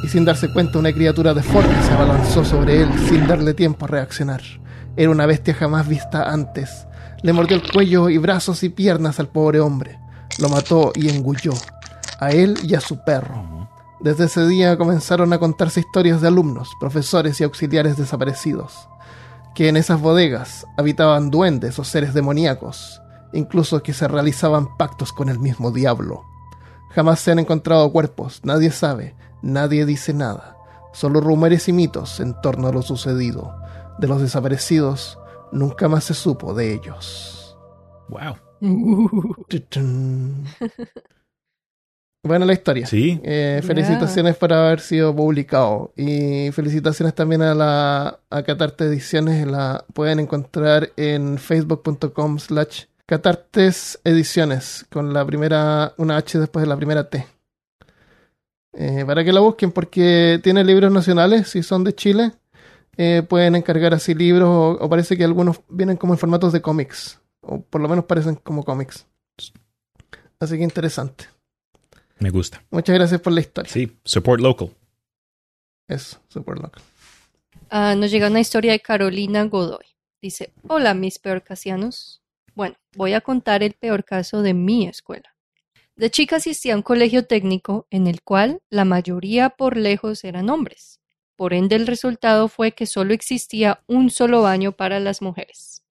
[0.03, 3.89] y sin darse cuenta una criatura deforme se abalanzó sobre él sin darle tiempo a
[3.89, 4.43] reaccionar.
[4.97, 6.87] Era una bestia jamás vista antes.
[7.23, 10.01] Le mordió el cuello y brazos y piernas al pobre hombre.
[10.39, 11.53] Lo mató y engulló,
[12.19, 13.69] a él y a su perro.
[14.01, 18.89] Desde ese día comenzaron a contarse historias de alumnos, profesores y auxiliares desaparecidos,
[19.57, 23.01] que en esas bodegas habitaban duendes o seres demoníacos,
[23.33, 26.23] incluso que se realizaban pactos con el mismo diablo.
[26.91, 30.59] Jamás se han encontrado cuerpos, nadie sabe, nadie dice nada,
[30.93, 33.57] solo rumores y mitos en torno a lo sucedido.
[33.99, 35.19] De los desaparecidos,
[35.53, 37.59] nunca más se supo de ellos.
[38.11, 38.37] Wow.
[39.49, 40.45] Tutun.
[42.27, 42.87] Buena la historia.
[42.87, 43.21] Sí.
[43.23, 45.93] Eh, felicitaciones por haber sido publicado.
[45.97, 49.47] Y felicitaciones también a la a Catarte Ediciones.
[49.47, 54.85] La pueden encontrar en facebook.com slash Catartes Ediciones.
[54.91, 57.27] Con la primera, una H después de la primera T.
[58.73, 62.33] Eh, para que la busquen porque tiene libros nacionales, si son de Chile.
[62.97, 66.61] eh, pueden encargar así libros o, o parece que algunos vienen como en formatos de
[66.61, 67.21] cómics.
[67.41, 69.07] O por lo menos parecen como cómics.
[70.41, 71.27] Así que interesante.
[72.19, 72.65] Me gusta.
[72.71, 73.71] Muchas gracias por la historia.
[73.71, 73.99] Sí.
[74.05, 74.71] Support local.
[75.89, 76.81] Eso, súper loco.
[77.71, 79.87] Ah, nos llega una historia de Carolina Godoy.
[80.21, 82.23] Dice, hola mis peorcasianos.
[82.55, 85.37] Bueno, voy a contar el peor caso de mi escuela.
[85.95, 90.51] De chica asistía a un colegio técnico en el cual la mayoría por lejos eran
[90.51, 91.01] hombres.
[91.37, 95.85] Por ende, el resultado fue que solo existía un solo baño para las mujeres.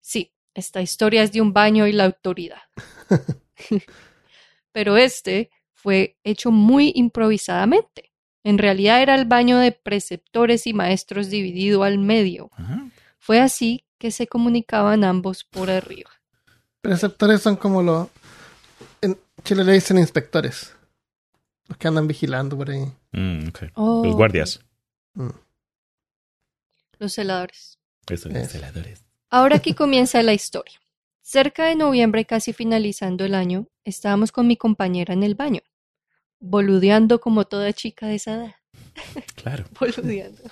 [0.00, 2.62] Sí, esta historia es de un baño y la autoridad.
[4.74, 8.12] Pero este fue hecho muy improvisadamente.
[8.42, 12.50] En realidad era el baño de preceptores y maestros dividido al medio.
[12.56, 12.84] Ajá.
[13.18, 16.10] Fue así que se comunicaban ambos por arriba.
[16.80, 18.08] Preceptores son como los.
[19.44, 20.74] Chile le dicen inspectores.
[21.68, 22.84] Los que andan vigilando por ahí.
[23.12, 23.58] Mm, ok.
[23.74, 24.60] Oh, Los guardias.
[25.14, 25.30] Mm.
[26.98, 27.78] Los celadores.
[28.08, 29.04] Eso, los celadores.
[29.30, 30.80] Ahora aquí comienza la historia.
[31.26, 35.62] Cerca de noviembre, casi finalizando el año, estábamos con mi compañera en el baño,
[36.38, 38.54] boludeando como toda chica de esa edad.
[39.34, 39.64] Claro.
[39.80, 40.42] Boludeando.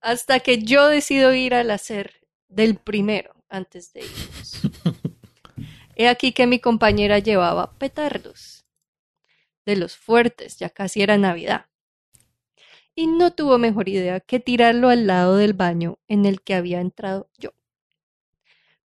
[0.00, 4.60] Hasta que yo decido ir al hacer del primero antes de irnos.
[5.96, 8.64] He aquí que mi compañera llevaba petardos.
[9.66, 11.66] De los fuertes, ya casi era Navidad.
[12.94, 16.80] Y no tuvo mejor idea que tirarlo al lado del baño en el que había
[16.80, 17.57] entrado yo.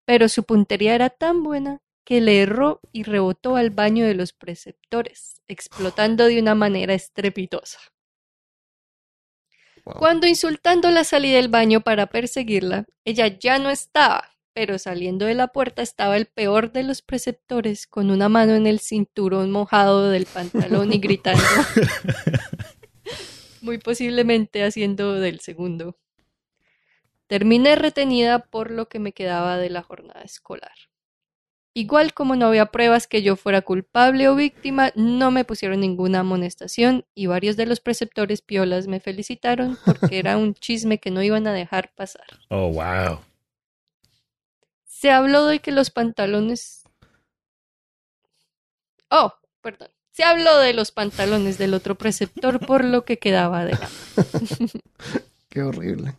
[0.06, 4.34] Pero su puntería era tan buena que le erró y rebotó al baño de los
[4.34, 7.80] preceptores, explotando de una manera estrepitosa.
[9.86, 9.96] Wow.
[9.96, 15.48] Cuando insultándola salí del baño para perseguirla, ella ya no estaba, pero saliendo de la
[15.48, 20.26] puerta estaba el peor de los preceptores con una mano en el cinturón mojado del
[20.26, 21.44] pantalón y gritando,
[23.62, 25.98] muy posiblemente haciendo del segundo.
[27.28, 30.74] Terminé retenida por lo que me quedaba de la jornada escolar.
[31.76, 36.20] Igual como no había pruebas que yo fuera culpable o víctima, no me pusieron ninguna
[36.20, 41.24] amonestación y varios de los preceptores piolas me felicitaron porque era un chisme que no
[41.24, 42.26] iban a dejar pasar.
[42.50, 43.20] Oh, wow.
[44.86, 46.84] Se habló de que los pantalones...
[49.10, 49.90] Oh, perdón.
[50.12, 53.76] Se habló de los pantalones del otro preceptor por lo que quedaba de.
[55.50, 56.14] Qué horrible.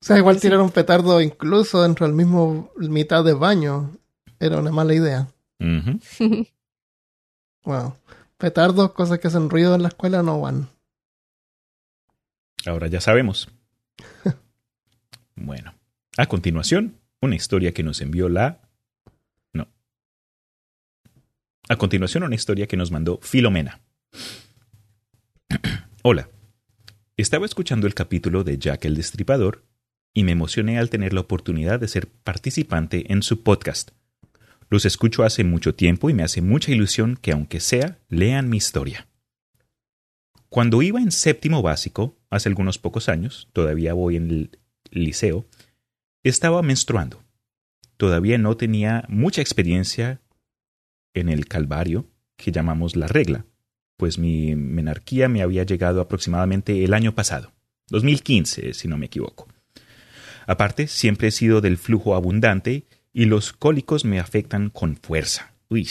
[0.00, 3.96] O sea, igual tirar un petardo incluso dentro del mismo mitad de baño
[4.38, 5.28] era una mala idea.
[7.64, 7.94] Wow.
[8.38, 10.70] Petardos, cosas que hacen ruido en la escuela, no van.
[12.64, 13.48] Ahora ya sabemos.
[15.40, 15.72] Bueno,
[16.16, 18.60] a continuación, una historia que nos envió la...
[19.52, 19.68] No.
[21.68, 23.80] A continuación, una historia que nos mandó Filomena.
[26.02, 26.28] Hola.
[27.16, 29.67] Estaba escuchando el capítulo de Jack el Destripador
[30.18, 33.92] y me emocioné al tener la oportunidad de ser participante en su podcast.
[34.68, 38.56] Los escucho hace mucho tiempo y me hace mucha ilusión que, aunque sea, lean mi
[38.56, 39.06] historia.
[40.48, 44.58] Cuando iba en séptimo básico, hace algunos pocos años, todavía voy en el
[44.90, 45.46] liceo,
[46.24, 47.22] estaba menstruando.
[47.96, 50.20] Todavía no tenía mucha experiencia
[51.14, 53.46] en el calvario que llamamos la regla,
[53.96, 57.52] pues mi menarquía me había llegado aproximadamente el año pasado,
[57.90, 59.46] 2015, si no me equivoco.
[60.48, 65.52] Aparte, siempre he sido del flujo abundante y los cólicos me afectan con fuerza.
[65.68, 65.86] Uy,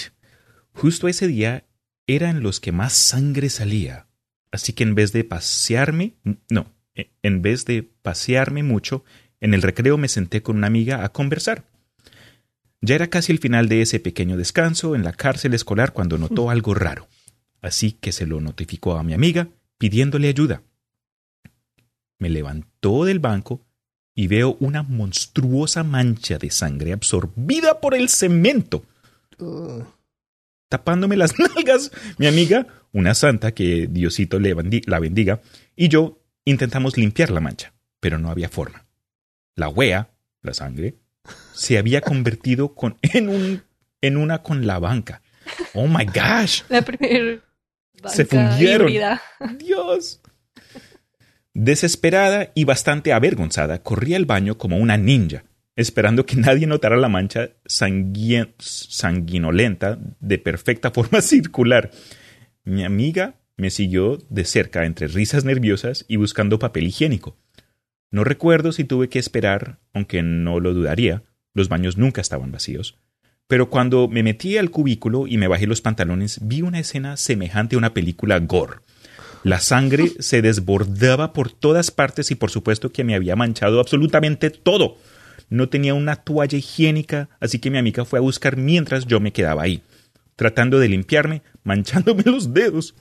[0.74, 1.66] justo ese día
[2.08, 4.08] eran los que más sangre salía.
[4.52, 6.16] Así que en vez de pasearme,
[6.50, 9.06] no, e- en vez de pasearme mucho,
[9.42, 11.66] en el recreo me senté con una amiga a conversar.
[12.82, 16.50] Ya era casi el final de ese pequeño descanso en la cárcel escolar cuando notó
[16.50, 17.08] algo raro.
[17.62, 20.64] Así que se lo notificó a mi amiga pidiéndole ayuda.
[22.18, 23.67] Me levantó del banco
[24.18, 28.84] y veo una monstruosa mancha de sangre absorbida por el cemento
[29.40, 29.84] Uh,
[30.68, 31.92] tapándome las nalgas.
[32.18, 35.42] Mi amiga, una santa que Diosito le bendi- la bendiga,
[35.76, 38.88] y yo intentamos limpiar la mancha, pero no había forma.
[39.56, 40.10] La wea,
[40.42, 40.96] la sangre,
[41.54, 43.62] se había convertido con, en, un,
[44.02, 45.22] en una con la banca.
[45.76, 47.40] Oh my gosh, La primera
[48.08, 48.90] Se fundieron.
[48.90, 49.22] híbrida.
[49.60, 50.20] Dios.
[51.60, 55.44] Desesperada y bastante avergonzada, corrí al baño como una ninja,
[55.76, 61.90] esperando que nadie notara la mancha sangui- sanguinolenta de perfecta forma circular.
[62.64, 67.36] Mi amiga me siguió de cerca entre risas nerviosas y buscando papel higiénico.
[68.12, 71.24] No recuerdo si tuve que esperar, aunque no lo dudaría,
[71.56, 73.00] los baños nunca estaban vacíos.
[73.48, 77.74] Pero cuando me metí al cubículo y me bajé los pantalones, vi una escena semejante
[77.76, 78.76] a una película gore.
[79.48, 84.50] La sangre se desbordaba por todas partes y por supuesto que me había manchado absolutamente
[84.50, 84.98] todo.
[85.48, 89.32] No tenía una toalla higiénica, así que mi amiga fue a buscar mientras yo me
[89.32, 89.84] quedaba ahí,
[90.36, 92.94] tratando de limpiarme, manchándome los dedos.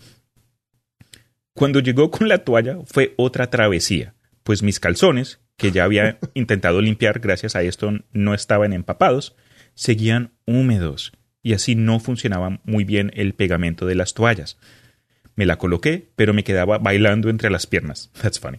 [1.52, 6.80] Cuando llegó con la toalla fue otra travesía, pues mis calzones, que ya había intentado
[6.80, 9.34] limpiar gracias a esto no estaban empapados,
[9.74, 11.10] seguían húmedos
[11.42, 14.58] y así no funcionaba muy bien el pegamento de las toallas.
[15.36, 18.10] Me la coloqué, pero me quedaba bailando entre las piernas.
[18.20, 18.58] That's funny.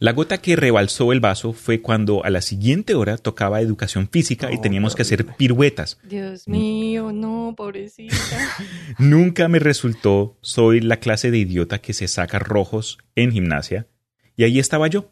[0.00, 4.52] La gota que rebalsó el vaso fue cuando a la siguiente hora tocaba educación física
[4.52, 5.98] y Oh, teníamos que hacer piruetas.
[6.02, 8.14] Dios mío, no, pobrecita.
[8.98, 13.86] Nunca me resultó, soy la clase de idiota que se saca rojos en gimnasia,
[14.36, 15.10] y ahí estaba yo,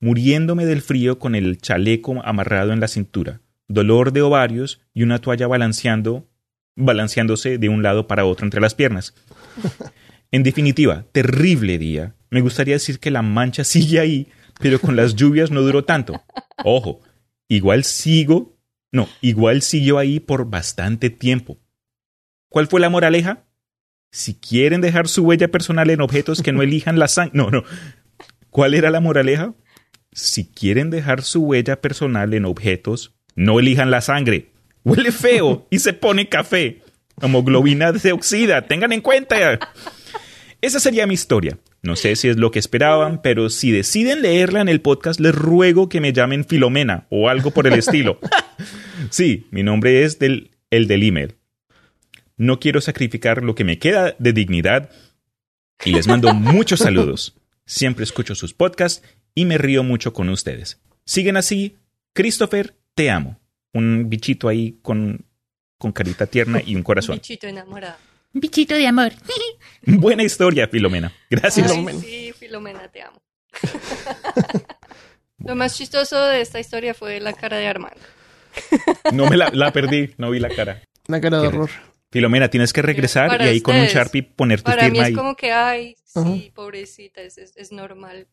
[0.00, 5.20] muriéndome del frío con el chaleco amarrado en la cintura, dolor de ovarios y una
[5.20, 6.26] toalla balanceando
[6.76, 9.14] balanceándose de un lado para otro entre las piernas.
[10.32, 12.14] En definitiva, terrible día.
[12.30, 14.28] Me gustaría decir que la mancha sigue ahí,
[14.60, 16.22] pero con las lluvias no duró tanto.
[16.64, 17.00] Ojo,
[17.48, 18.58] igual sigo,
[18.92, 21.58] no, igual siguió ahí por bastante tiempo.
[22.48, 23.44] ¿Cuál fue la moraleja?
[24.10, 27.32] Si quieren dejar su huella personal en objetos que no elijan la sangre.
[27.34, 27.64] No, no.
[28.50, 29.54] ¿Cuál era la moraleja?
[30.12, 34.52] Si quieren dejar su huella personal en objetos, no elijan la sangre.
[34.86, 36.80] Huele feo y se pone café.
[37.20, 38.68] Hemoglobina se oxida.
[38.68, 39.58] Tengan en cuenta.
[40.60, 41.58] Esa sería mi historia.
[41.82, 45.34] No sé si es lo que esperaban, pero si deciden leerla en el podcast, les
[45.34, 48.20] ruego que me llamen Filomena o algo por el estilo.
[49.10, 51.34] sí, mi nombre es el del email.
[52.36, 54.90] No quiero sacrificar lo que me queda de dignidad
[55.84, 57.34] y les mando muchos saludos.
[57.64, 59.02] Siempre escucho sus podcasts
[59.34, 60.80] y me río mucho con ustedes.
[61.04, 61.74] Siguen así.
[62.12, 63.40] Christopher, te amo.
[63.76, 65.26] Un bichito ahí con,
[65.78, 67.16] con carita tierna y un corazón.
[67.16, 67.96] Bichito enamorado.
[68.32, 69.12] Un bichito de amor.
[69.86, 71.12] Buena historia, Filomena.
[71.28, 71.70] Gracias.
[71.70, 73.20] Ay, sí, Filomena, te amo.
[75.38, 78.00] Lo más chistoso de esta historia fue la cara de Armando.
[79.12, 80.82] No me la, la perdí, no vi la cara.
[81.08, 81.70] Una cara de horror.
[82.10, 83.86] Filomena, tienes que regresar Para y ahí con un.
[83.86, 85.14] Sharpie poner tu Para mí firma es ahí.
[85.14, 86.30] como que, ay, sí, Ajá.
[86.54, 88.26] pobrecita, es, es, es normal.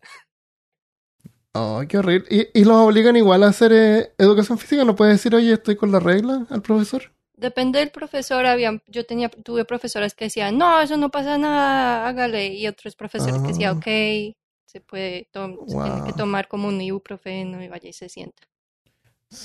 [1.53, 2.25] Oh, qué horrible.
[2.53, 4.83] ¿Y, y los obligan igual a hacer eh, educación física?
[4.85, 7.03] ¿No puedes decir, oye, estoy con la regla al profesor?
[7.35, 12.07] Depende del profesor, habían, yo tenía, tuve profesoras que decían, no, eso no pasa nada,
[12.07, 13.77] hágale, y otros profesores que decían, Ah.
[13.77, 14.35] ok,
[14.65, 16.15] se puede, tom- se tiene que Wow.
[16.17, 18.43] tomar como un ibuprofeno y vaya y se sienta.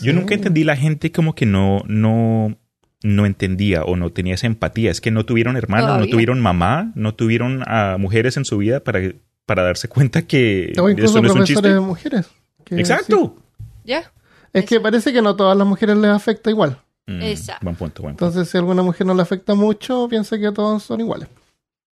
[0.02, 0.34] Yo nunca Sí.
[0.34, 2.56] entendí la gente como que no, no,
[3.02, 4.90] no entendía o no tenía esa empatía.
[4.90, 8.80] Es que no tuvieron hermanos, no tuvieron mamá, no tuvieron a mujeres en su vida
[8.84, 9.00] para,
[9.48, 11.80] para darse cuenta que O incluso esto no es un chiste.
[11.80, 12.26] mujeres.
[12.64, 13.34] que Exacto.
[13.82, 14.12] ¿Ya?
[14.52, 16.78] Es que parece que no a todas las mujeres les afecta igual.
[17.06, 17.64] Mm, Exacto.
[17.64, 18.26] Buen punto, buen punto.
[18.26, 21.28] Entonces, si a alguna mujer no le afecta mucho, piensa que todos son iguales.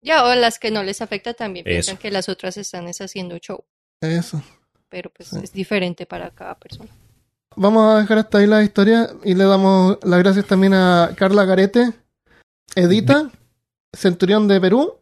[0.02, 1.74] Ya, o las que no les afecta también Eso.
[1.74, 3.64] piensan que las otras están es haciendo show,
[4.02, 4.42] Eso.
[4.90, 5.40] pero pues Sí.
[5.42, 6.90] es diferente para cada persona.
[7.56, 11.46] Vamos a dejar hasta ahí la historia y le damos las gracias también a Carla
[11.46, 11.94] Garete,
[12.76, 13.32] Edita,
[13.94, 14.96] Centurión de Perú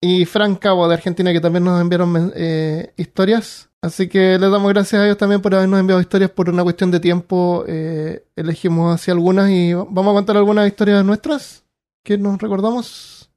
[0.00, 3.70] y Fran Cabo de Argentina que también nos enviaron eh, historias.
[3.82, 6.90] Así que les damos gracias a ellos también por habernos enviado historias por una cuestión
[6.90, 7.64] de tiempo.
[7.68, 11.64] eh, elegimos así algunas y vamos a contar algunas historias nuestras
[12.02, 13.30] que nos recordamos.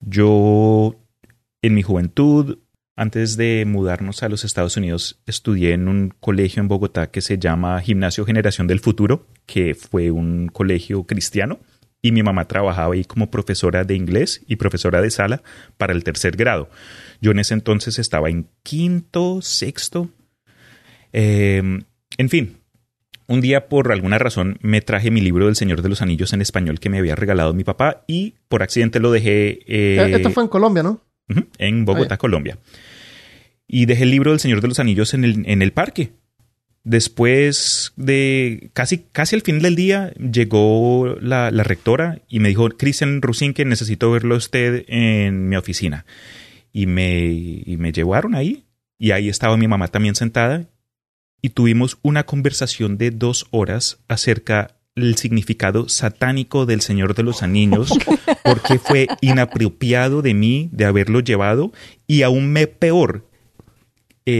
[0.00, 0.94] Yo,
[1.62, 2.58] en mi juventud,
[2.96, 7.38] antes de mudarnos a los Estados Unidos, estudié en un colegio en Bogotá que se
[7.38, 11.60] llama Gimnasio Generación del Futuro, que fue un colegio cristiano.
[12.00, 15.42] Y mi mamá trabajaba ahí como profesora de inglés y profesora de sala
[15.76, 16.70] para el tercer grado.
[17.20, 20.08] Yo en ese entonces estaba en quinto, sexto.
[21.12, 21.62] Eh,
[22.18, 22.56] en fin,
[23.26, 26.40] un día por alguna razón me traje mi libro del Señor de los Anillos en
[26.40, 30.30] español que me había regalado mi papá y por accidente lo dejé eh, Eh, Esto
[30.30, 31.02] fue en Colombia, ¿no?
[31.58, 32.18] En Bogotá, Ah.
[32.18, 32.58] Colombia.
[33.66, 36.12] Y dejé el libro del Señor de los Anillos en el, en el parque.
[36.84, 42.68] Después de casi, casi al final del día llegó la, la rectora y me dijo,
[42.70, 46.06] Cristian Rusin, que necesito verlo a usted en mi oficina.
[46.72, 48.64] Y me, y me llevaron ahí.
[48.98, 50.66] Y ahí estaba mi mamá también sentada.
[51.42, 57.42] Y tuvimos una conversación de dos horas acerca del significado satánico del Señor de los
[57.42, 57.96] Anillos,
[58.44, 61.72] porque fue inapropiado de mí de haberlo llevado
[62.06, 63.27] y aún me peor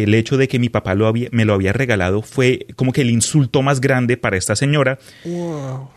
[0.03, 3.01] el hecho de que mi papá lo había, me lo había regalado fue como que
[3.03, 5.91] el insulto más grande para esta señora Wow.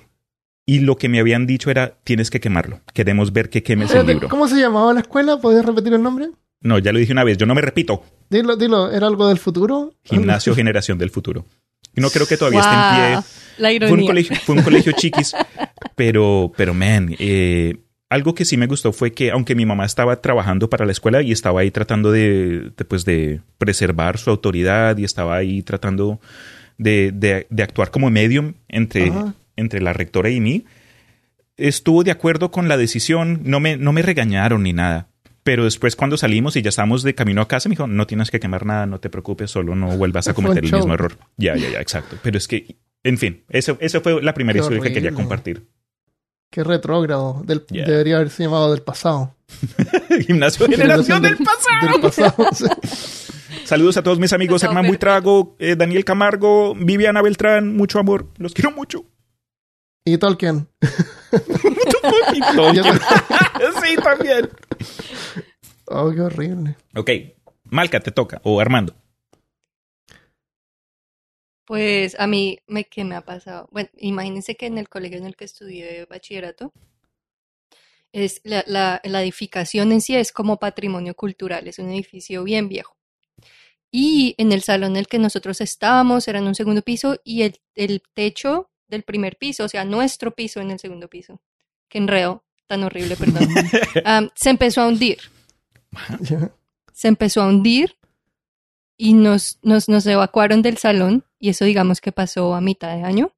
[0.66, 3.98] y lo que me habían dicho era tienes que quemarlo, queremos ver que quemes el
[3.98, 4.30] Espérate, libro.
[4.30, 5.40] ¿Cómo se llamaba la escuela?
[5.40, 6.30] ¿Podías repetir el nombre?
[6.62, 8.04] No, ya lo dije una vez, yo no me repito.
[8.30, 9.94] Dilo, dilo, ¿era algo del futuro?
[10.04, 11.46] Gimnasio Generación del Futuro.
[11.96, 13.34] Y no creo que todavía esté en pie.
[13.58, 14.08] La Fue un ironía.
[14.08, 15.34] colegio, fue un colegio chiquis,
[15.96, 17.78] pero, pero man, eh,
[18.12, 21.22] algo que sí me gustó fue que aunque mi mamá estaba trabajando para la escuela
[21.22, 26.20] y estaba ahí tratando de, de, pues, de preservar su autoridad y estaba ahí tratando
[26.78, 29.34] de, de- de actuar como medium entre, Ajá.
[29.56, 30.66] entre la rectora y mí,
[31.58, 35.08] estuvo de acuerdo con la decisión, no me, no me regañaron ni nada.
[35.44, 38.30] Pero después cuando salimos y ya estábamos de camino a casa, me dijo, no tienes
[38.30, 41.18] que quemar nada, no te preocupes, solo no vuelvas a cometer el mismo error.
[41.38, 42.18] Ya, ya, ya, exacto.
[42.22, 45.64] Pero es que, en fin, eso, eso fue la primera historia que quería compartir.
[46.52, 47.42] Qué retrógrado.
[47.46, 47.88] Del, Yeah.
[47.88, 49.34] Debería haberse llamado del pasado.
[50.28, 51.92] Gimnasio de Generación del pasado.
[51.92, 52.50] Del pasado.
[52.54, 52.66] sí.
[53.66, 58.54] Saludos a todos mis amigos, Germán Buitrago, eh, Daniel Camargo, Viviana Beltrán, mucho amor, los
[58.54, 59.06] quiero mucho.
[60.04, 60.68] Y Tolkien.
[62.34, 63.00] Y Tolkien.
[63.84, 64.50] Sí, también.
[65.86, 66.76] Oh, qué horrible.
[66.96, 67.12] Ok,
[67.66, 68.96] Malca, te toca, o Armando.
[71.72, 73.70] Pues a mí, me, ¿qué me ha pasado?
[73.72, 76.74] Bueno, imagínense que en el colegio en el que estudié bachillerato,
[78.12, 82.68] Es la, la- la edificación en sí es como patrimonio cultural, es un edificio bien
[82.68, 82.98] viejo.
[83.90, 87.44] Y en el salón en el que nosotros estábamos era en un segundo piso y
[87.44, 91.40] el, el techo del primer piso, o sea, nuestro piso en el segundo piso,
[91.88, 93.48] que enredo tan horrible, perdón,
[94.36, 95.20] se empezó a hundir.
[96.94, 97.96] Se empezó a hundir
[99.04, 103.02] y nos, nos, nos evacuaron del salón y eso digamos que pasó a mitad de
[103.02, 103.34] año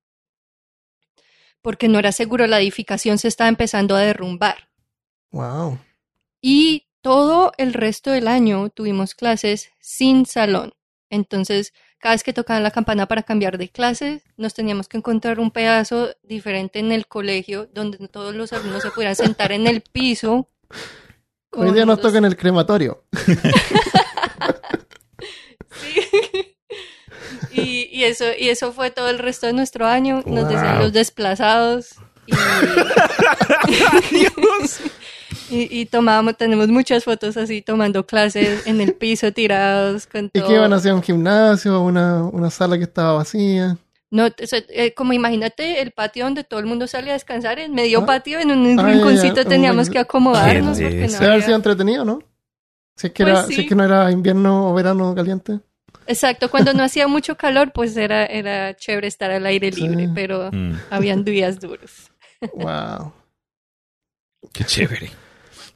[1.61, 4.68] porque no era seguro, la edificación se estaba empezando a derrumbar.
[5.32, 5.80] Wow.
[6.41, 10.74] Y todo el resto del año tuvimos clases sin salón.
[11.09, 15.39] Entonces, cada vez que tocaban la campana para cambiar de clase, nos teníamos que encontrar
[15.39, 19.80] un pedazo diferente en el colegio donde todos los alumnos se pudieran sentar en el
[19.80, 20.49] piso.
[21.51, 23.05] Hoy día nos toca en el crematorio.
[25.82, 26.55] Sí.
[27.61, 30.21] y, y eso, y eso fue todo el resto de nuestro año.
[30.26, 30.84] Nos decían Wow.
[30.84, 31.95] los desplazados.
[32.26, 34.80] Y, Dios.
[35.49, 40.39] y, y tomábamos, tenemos muchas fotos así tomando clases en el piso tirados con ¿Y
[40.39, 40.47] todo.
[40.47, 40.93] qué iban a hacer?
[40.93, 41.82] ¿Un gimnasio?
[41.82, 43.78] ¿Una, una sala que estaba vacía?
[44.09, 47.57] No, o sea, eh, como imagínate el patio donde todo el mundo sale a descansar,
[47.59, 48.05] en medio Ah.
[48.05, 49.45] patio, en un Ah, rinconcito ya.
[49.45, 52.19] teníamos que acomodarnos porque no había- sido entretenido, ¿no?
[52.95, 53.61] Si es, que Pues era, si sí.
[53.61, 55.59] es que no era invierno o verano caliente.
[56.05, 59.87] Exacto, cuando no hacía mucho calor, pues era, era chévere estar al aire Sí.
[59.87, 62.11] libre, pero Mm, habían días duros.
[62.53, 63.13] Wow.
[64.51, 65.09] qué chévere.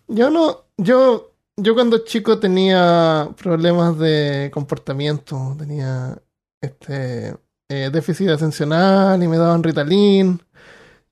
[0.07, 6.18] Yo no, yo, yo cuando chico tenía problemas de comportamiento, tenía
[6.61, 7.36] este
[7.70, 10.41] eh, déficit atencional y me daban Ritalin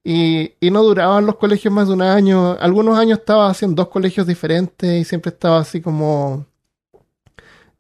[0.08, 2.52] y, y no duraban los colegios más de un año.
[2.60, 6.46] Algunos años estaba en dos colegios diferentes y siempre estaba así como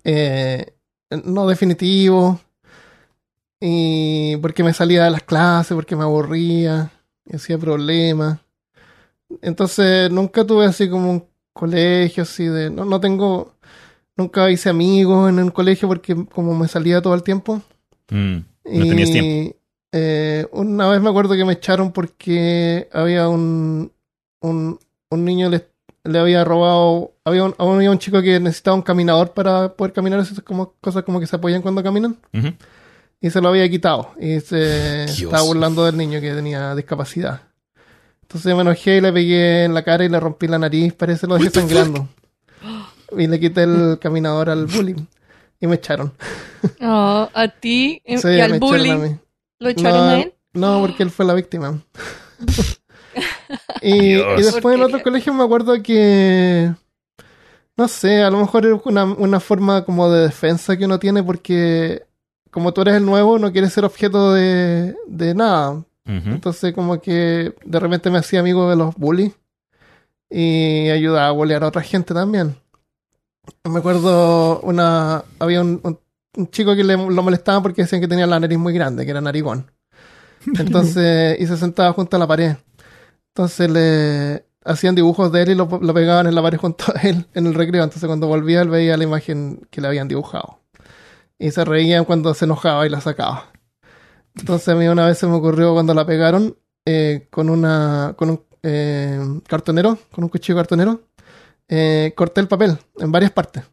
[0.04, 0.74] eh,
[1.24, 2.40] no definitivo
[3.62, 6.92] y porque me salía de las clases, porque me aburría
[7.28, 8.40] y hacía problemas.
[9.44, 12.72] Entonces nunca tuve así como un colegio así de...
[12.72, 13.54] No, no tengo...
[14.18, 17.62] Nunca hice amigos en un colegio porque como me salía todo el tiempo.
[18.10, 19.58] Mm, no tenías Y, tiempo.
[19.92, 23.92] Eh, una vez me acuerdo que me echaron porque había un,
[24.42, 24.80] un,
[25.10, 25.68] un niño le,
[26.04, 30.20] le había robado, había un, había un chico que necesitaba un caminador para poder caminar,
[30.20, 32.18] esas como, cosas como que se apoyan cuando caminan,
[33.22, 35.34] y se lo había quitado y se Dios.
[35.34, 37.42] estaba burlando del niño que tenía discapacidad.
[38.24, 41.28] Entonces me enojé y le pegué en la cara y le rompí la nariz, parece
[41.28, 42.08] lo dejé sangrando.
[43.18, 45.06] Y le quité el caminador al bullying
[45.62, 46.12] y me echaron.
[46.82, 49.18] Oh, a ti Sí, y me al echaron a bullying mí.
[49.60, 50.34] Lo echaron no, a él.
[50.54, 51.82] No, porque él fue la víctima.
[53.82, 56.74] y, después en otro colegio me acuerdo que.
[57.78, 61.24] No sé, a lo mejor es una, una forma como de defensa que uno tiene
[61.24, 62.06] porque.
[62.52, 65.84] Como tú eres el nuevo, no quieres ser objeto de, de nada.
[66.06, 69.34] Entonces, como que de repente me hacía amigo de los bullies
[70.30, 72.56] y ayudaba a bullear a otra gente también.
[73.64, 75.24] Me acuerdo una.
[75.40, 76.00] Había un, un-
[76.36, 79.12] un chico que le, lo molestaba porque decían que tenía la nariz muy grande, que
[79.12, 79.72] era narigón.
[80.60, 82.56] Entonces, y se sentaba junto a la pared.
[83.34, 87.02] Entonces le hacían dibujos de él y lo, lo pegaban en la pared junto a
[87.02, 87.84] él en el recreo.
[87.84, 90.60] Entonces cuando volvía él veía la imagen que le habían dibujado.
[91.38, 93.52] Y se reían cuando se enojaba y la sacaba.
[94.36, 98.30] Entonces a mí una vez se me ocurrió cuando la pegaron eh, con una con
[98.30, 101.02] un eh, cartonero, con un cuchillo cartonero,
[101.68, 103.64] eh, corté el papel en varias partes.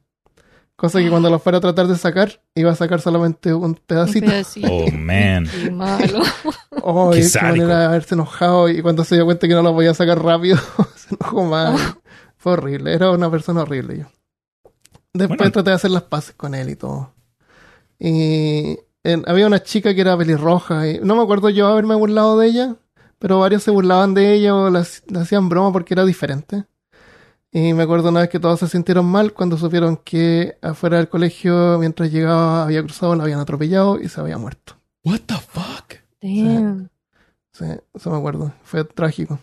[0.82, 3.74] Cosa que cuando lo fuera a tratar de sacar, iba a sacar solamente un Un
[3.76, 4.26] pedacito.
[4.26, 4.66] pedacito.
[4.68, 5.46] Oh, man.
[5.48, 6.22] Qué malo.
[6.82, 9.72] Oh, Qué qué, manera de haberse enojado y cuando se dio cuenta que no lo
[9.72, 10.56] podía sacar rápido,
[10.96, 11.80] se enojó más.
[12.36, 14.04] Fue horrible, era una persona horrible yo.
[15.14, 15.52] Después Bueno.
[15.52, 17.14] traté de hacer las paces con él y todo.
[18.00, 22.38] Y en- había una chica que era pelirroja y no me acuerdo yo haberme burlado
[22.40, 22.74] de ella,
[23.20, 26.64] pero varios se burlaban de ella o la- le hacían broma porque era diferente.
[27.54, 31.08] Y me acuerdo una vez que todos se sintieron mal cuando supieron que afuera del
[31.10, 34.76] colegio, mientras llegaba, había cruzado, la habían atropellado y se había muerto.
[35.04, 35.94] What the fuck?
[36.22, 36.88] Damn,
[37.52, 38.54] Sí, eso me acuerdo.
[38.62, 39.38] Fue trágico.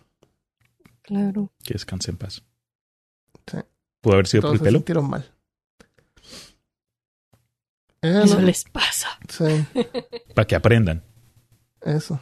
[1.04, 1.52] claro.
[1.64, 2.42] Que descanse en paz.
[3.46, 3.58] Sí.
[4.02, 4.78] ¿Pudo haber sido por Todos el se pelo?
[4.80, 5.32] sintieron mal.
[8.02, 9.10] Eh, Eso no, les pasa.
[9.28, 9.44] Sí,
[10.34, 11.04] Para que aprendan.
[11.82, 12.20] eso.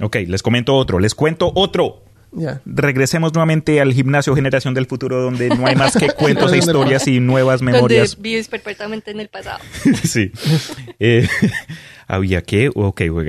[0.00, 0.98] Ok, les comento otro.
[0.98, 2.02] Les cuento otro.
[2.66, 7.06] Regresemos nuevamente al gimnasio Generación del Futuro, donde no hay más que cuentos e historias
[7.08, 8.20] y nuevas Donde memorias.
[8.20, 9.58] vives perfectamente en el pasado.
[10.04, 10.30] sí.
[10.98, 11.26] Eh,
[12.06, 12.70] ¿Había qué?
[12.74, 13.26] Ok, ok.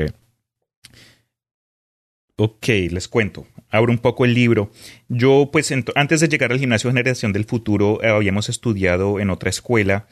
[2.38, 3.46] Ok, les cuento.
[3.70, 4.72] Abro un poco el libro.
[5.10, 9.50] Yo, pues, antes de llegar al gimnasio Generación del Futuro, eh, habíamos estudiado en otra
[9.50, 10.08] escuela.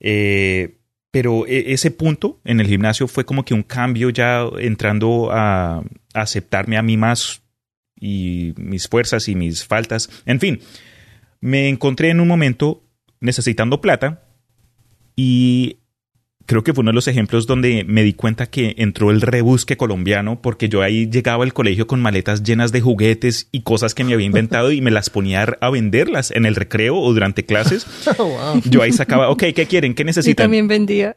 [0.00, 0.76] Eh,
[1.10, 5.82] pero e- ese punto en el gimnasio fue como que un cambio ya entrando a
[6.14, 7.42] aceptarme a mí más
[8.00, 10.10] y mis fuerzas y mis faltas.
[10.26, 10.60] En fin,
[11.40, 12.82] me encontré en un momento
[13.20, 14.22] necesitando plata
[15.16, 15.78] y
[16.46, 19.76] creo que fue uno de los ejemplos donde me di cuenta que entró el rebusque
[19.76, 24.02] colombiano porque yo ahí llegaba al colegio con maletas llenas de juguetes y cosas que
[24.02, 27.86] me había inventado y me las ponía a venderlas en el recreo o durante clases.
[28.18, 28.62] Oh, wow.
[28.64, 29.94] Yo ahí sacaba, ok, ¿qué quieren?
[29.94, 30.44] ¿Qué necesitan?
[30.44, 31.14] también vendía.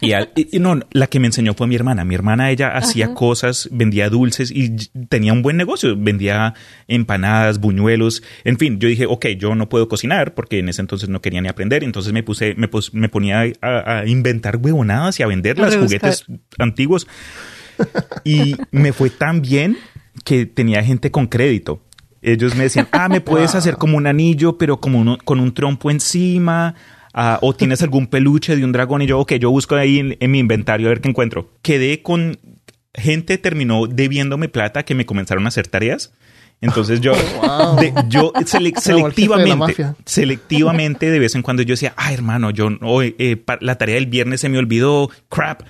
[0.00, 2.04] Y, al- y- y no, la que me enseñó fue mi hermana.
[2.04, 4.76] Mi hermana, ella hacía cosas, vendía dulces y
[5.08, 5.96] tenía un buen negocio.
[5.96, 6.54] Vendía
[6.88, 8.22] empanadas, buñuelos.
[8.44, 11.40] En fin, yo dije, ok, yo no puedo cocinar porque en ese entonces no quería
[11.40, 11.82] ni aprender.
[11.82, 15.74] Entonces me puse, me, pus- me ponía a, a inventar huevonadas y a vender las
[15.84, 16.24] juguetes
[16.58, 17.06] antiguos.
[18.24, 19.76] Y me fue tan bien
[20.24, 21.82] que tenía gente con crédito.
[22.22, 25.52] Ellos me decían, ah, me puedes hacer como un anillo, pero como uno, con un
[25.52, 26.74] trompo encima.
[27.14, 29.00] Ah, o tienes algún peluche de un dragón.
[29.02, 31.50] Y yo, ok, yo busco ahí en, en mi inventario a ver qué encuentro.
[31.62, 32.38] Quedé con
[32.92, 36.12] gente, terminó debiéndome plata que me comenzaron a hacer tareas.
[36.60, 37.12] Entonces yo,
[37.42, 37.76] Wow.
[37.80, 42.70] de- yo sele- de selectivamente, selectivamente de vez en cuando yo decía, ah, hermano, yo
[42.70, 45.62] no, eh, la tarea del viernes se me olvidó, crap.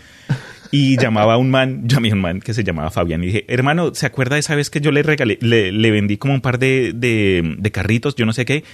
[0.70, 3.44] Y llamaba a un man, llamé a un man que se llamaba Fabián y dije,
[3.48, 6.40] hermano, ¿se acuerda de esa vez que yo le regalé, le, le vendí como un
[6.40, 8.64] par de, de, de carritos, yo no sé qué?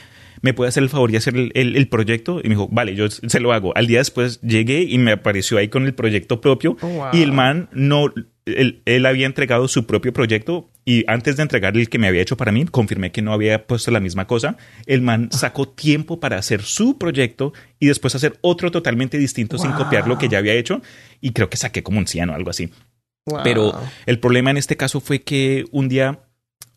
[0.42, 2.40] ¿Me puede hacer el favor y hacer el, el- el proyecto?
[2.40, 3.76] Y me dijo, vale, yo se lo hago.
[3.76, 6.76] Al día después llegué y me apareció ahí con el proyecto propio.
[6.80, 7.06] Oh, wow.
[7.12, 8.12] Y el man no,
[8.46, 12.22] él, él había entregado su propio proyecto y antes de entregar el que me había
[12.22, 14.56] hecho para mí, confirmé que no había puesto la misma cosa.
[14.86, 19.72] El man sacó tiempo para hacer su proyecto y después hacer otro totalmente distinto sin
[19.72, 20.80] copiar lo que ya había hecho.
[21.20, 22.70] Y creo que saqué como un 100 o algo así.
[23.26, 23.40] Wow.
[23.44, 26.20] Pero el problema en este caso fue que un día,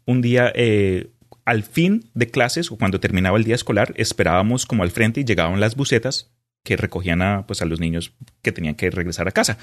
[0.05, 1.07] un día, eh,
[1.45, 5.25] al fin de clases o cuando terminaba el día escolar, esperábamos como al frente y
[5.25, 6.31] llegaban las bucetas
[6.63, 9.57] que recogían a, pues, a los niños que tenían que regresar a casa.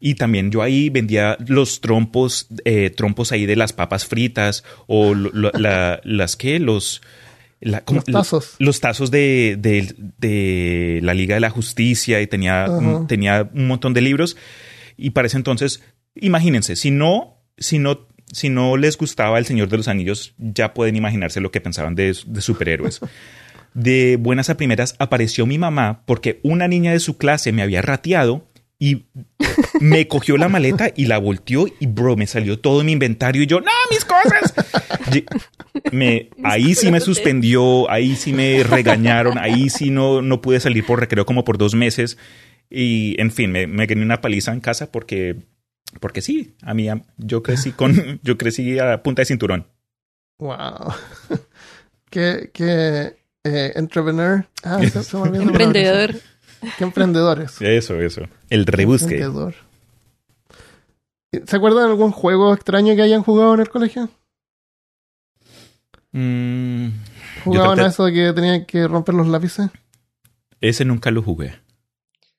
[0.00, 5.14] Y también yo ahí vendía los trompos, eh, trompos ahí de las papas fritas o
[5.14, 7.02] lo- lo- la- las que, los...
[7.60, 7.84] la-.
[7.88, 8.54] Los tazos.
[8.58, 12.66] Los tazos de, de- de la Liga de la Justicia y tenía,
[13.06, 14.36] tenía un montón de libros.
[14.96, 15.82] Y para ese entonces,
[16.16, 20.74] imagínense, si no, si no, si no les gustaba El Señor de los Anillos, ya
[20.74, 23.00] pueden imaginarse lo que pensaban de, de superhéroes.
[23.74, 27.80] De buenas a primeras apareció mi mamá porque una niña de su clase me había
[27.80, 28.46] rateado
[28.82, 29.06] y
[29.80, 33.46] me cogió la maleta y la volteó y bro, me salió todo mi inventario y
[33.46, 34.54] yo, no, mis cosas.
[35.92, 40.84] Me, ahí sí me suspendió, ahí sí me regañaron, ahí sí no, no pude salir
[40.84, 42.18] por recreo como por dos meses.
[42.68, 45.36] Y en fin, me, me gané una paliza en casa porque,
[46.00, 49.66] porque sí, a mí yo crecí con, yo crecí a punta de cinturón.
[50.38, 50.92] Wow.
[52.10, 54.46] qué, qué eh, entrepreneur.
[54.62, 55.38] Ah, se, se me.
[55.38, 56.14] Emprendedor.
[56.78, 57.60] Qué emprendedores.
[57.60, 58.22] Eso, eso.
[58.48, 59.16] El rebusque.
[59.16, 59.54] Emprendedor.
[61.46, 64.10] ¿Se acuerdan de algún juego extraño que hayan jugado en el colegio?
[66.12, 66.88] Mm,
[67.44, 69.70] ¿Jugaban a eso de que tenían que romper los lápices?
[70.62, 71.60] ese nunca lo jugué.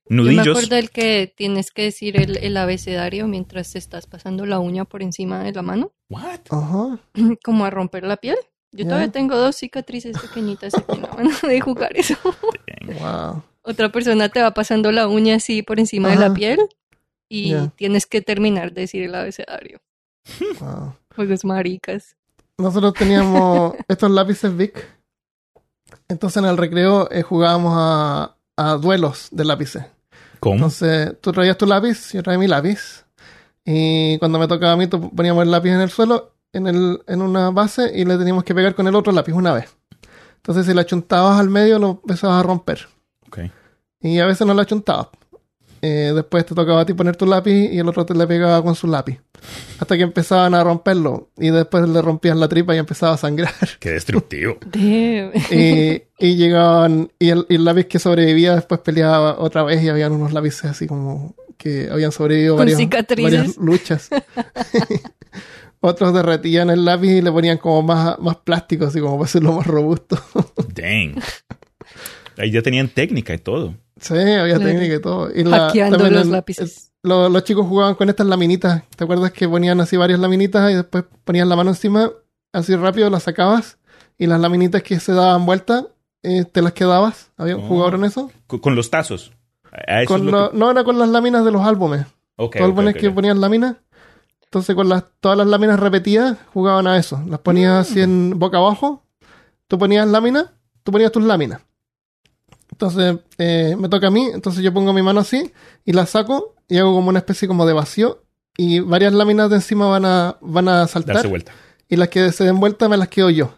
[0.09, 0.57] Yo me Nudillos.
[0.57, 4.85] acuerdo el que tienes que decir el, el abecedario mientras te estás pasando la uña
[4.85, 6.41] por encima de la mano, What?
[6.49, 6.99] Ajá.
[7.43, 8.37] como a romper la piel.
[8.71, 12.15] Yo todavía tengo dos cicatrices pequeñitas aquí en la mano de jugar eso.
[12.99, 13.43] Wow.
[13.61, 16.59] Otra persona te va pasando la uña así por encima de la piel
[17.29, 19.79] y tienes que terminar de decir el abecedario.
[20.59, 20.95] wow.
[21.15, 22.15] Juegos maricas.
[22.57, 24.85] Nosotros teníamos estos lápices Vic.
[26.07, 29.85] Entonces en el recreo eh, jugábamos a, a duelos de lápices.
[30.43, 30.55] ¿Cómo?
[30.55, 33.05] Entonces tú traías tu lápiz, yo traía mi lápiz.
[33.65, 37.01] Y cuando me tocaba a mí, tú- poníamos el lápiz en el suelo, en, el,
[37.07, 39.73] en una base, y le teníamos que pegar con el otro lápiz una vez.
[40.35, 42.87] Entonces si la chuntabas al medio, lo empezabas a romper.
[43.27, 43.39] Ok.
[44.01, 45.07] Y a veces no la chuntabas.
[45.85, 48.63] Eh, después te tocaba a ti poner tu lápiz y el otro te le pegaba
[48.63, 49.19] con su lápiz.
[49.79, 51.27] Hasta que empezaban a romperlo.
[51.37, 53.53] Y después le rompían la tripa y empezaba a sangrar.
[53.81, 54.57] Qué destructivo.
[54.73, 57.11] Y, y llegaban.
[57.19, 60.71] Y el, y el lápiz que sobrevivía después peleaba otra vez y habían unos lápices
[60.71, 63.33] así como que habían sobrevivido varias, cicatrices.
[63.33, 64.09] varias luchas.
[65.81, 69.51] Otros derretían el lápiz y le ponían como más, más plástico, así como para hacerlo
[69.51, 70.17] más robusto.
[70.73, 71.15] Dang.
[72.37, 73.75] Ahí ya tenían técnica y todo.
[73.99, 74.63] sí, había Claro.
[74.71, 75.29] técnica y todo.
[75.33, 76.91] Y la- Hackeando también los lápices.
[77.03, 78.83] el- lo- los chicos jugaban con estas laminitas.
[78.95, 82.09] ¿Te acuerdas que ponían así varias laminitas y después ponían la mano encima,
[82.51, 83.77] así rápido las sacabas
[84.17, 85.87] y las laminitas que se daban vuelta
[86.23, 87.31] eh, te las quedabas?
[87.37, 87.67] ¿Habían Oh.
[87.67, 88.31] jugado en eso?
[88.47, 89.33] Con, con los tazos.
[89.87, 92.05] A eso Con es lo lo- que- No era con las láminas de los álbumes.
[92.37, 93.75] Los álbumes que ponían láminas.
[94.45, 97.21] Entonces con las, todas las láminas repetidas jugaban a eso.
[97.27, 99.03] Las ponías así en boca abajo.
[99.67, 100.45] Tú ponías láminas,
[100.83, 101.61] tú ponías tus láminas.
[102.73, 105.51] Entonces eh, me toca a mí, entonces yo pongo mi mano así
[105.85, 108.23] y la saco y hago como una especie como de vacío
[108.57, 111.51] y varias láminas de encima van a, van a saltar Darse vuelta.
[111.87, 113.53] y las que se den vuelta me las quedo yo.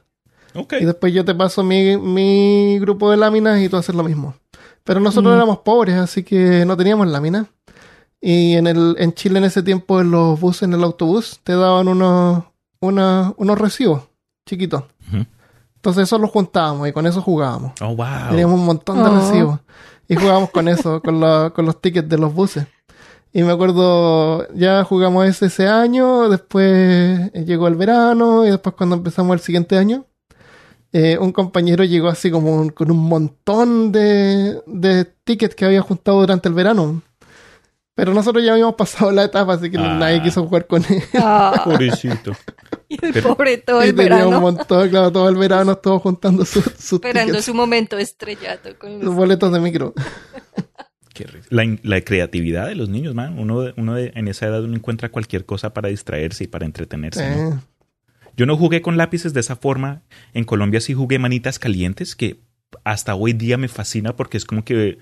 [0.53, 0.73] Ok.
[0.79, 4.35] Y después yo te paso mi, mi grupo de láminas y tú haces lo mismo.
[4.83, 5.37] Pero nosotros Mm.
[5.37, 7.47] éramos pobres, así que no teníamos láminas.
[8.21, 11.53] Y en, el, en Chile en ese tiempo, en los buses, en el autobús, te
[11.53, 12.43] daban unos,
[12.79, 14.03] unos, unos recibos
[14.45, 14.83] chiquitos.
[15.11, 15.25] Ujú.
[15.85, 17.73] Entonces eso los juntábamos y con eso jugábamos.
[17.79, 18.29] Oh, wow.
[18.31, 19.15] Teníamos un montón de Oh.
[19.19, 19.59] recibos.
[20.07, 22.65] Y jugábamos con eso, con, la- con los tickets de los buses.
[23.31, 28.95] Y me acuerdo, ya jugamos ese, ese año, después llegó el verano y después cuando
[28.95, 30.05] empezamos el siguiente año,
[30.91, 35.81] eh, un compañero llegó así como un- con un montón de, de tickets que había
[35.83, 37.03] juntado durante el verano.
[37.93, 39.97] Pero nosotros ya habíamos pasado la etapa, así que Ah.
[39.99, 41.03] nadie quiso jugar con él.
[41.19, 42.31] Ah, Pobrecito.
[42.89, 45.71] y el Pero- pobre todo y el tenía un verano montón, claro, todo el verano
[45.73, 49.15] estuvo juntando sus, sus esperando tickets, su momento estrellato con sus los...
[49.15, 49.93] boletos de micro.
[51.13, 51.45] Qué rico.
[51.49, 53.39] La, la creatividad de los niños, man.
[53.39, 56.65] Uno, de- uno de- en esa edad uno encuentra cualquier cosa para distraerse y para
[56.65, 57.29] entretenerse.
[57.29, 57.63] ¿no?
[58.35, 60.01] Yo no jugué con lápices de esa forma.
[60.33, 62.41] En Colombia sí jugué manitas calientes, que
[62.83, 64.97] hasta hoy día me fascina porque es como que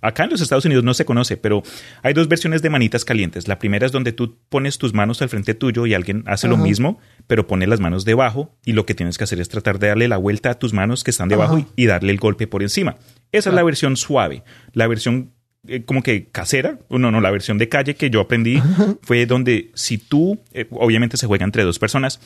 [0.00, 1.62] acá en los Estados Unidos no se conoce, pero
[2.02, 3.48] hay dos versiones de manitas calientes.
[3.48, 6.56] La primera es donde tú pones tus manos al frente tuyo y alguien hace lo
[6.56, 9.88] mismo, pero pone las manos debajo y lo que tienes que hacer es tratar de
[9.88, 12.62] darle la vuelta a tus manos que están debajo y, y darle el golpe por
[12.62, 12.96] encima.
[13.32, 14.42] Esa es la versión suave.
[14.72, 15.32] La versión
[15.66, 18.62] eh, como que casera, no, no, la versión de calle que yo aprendí
[19.02, 22.20] fue donde si tú, eh, obviamente se juega entre dos personas,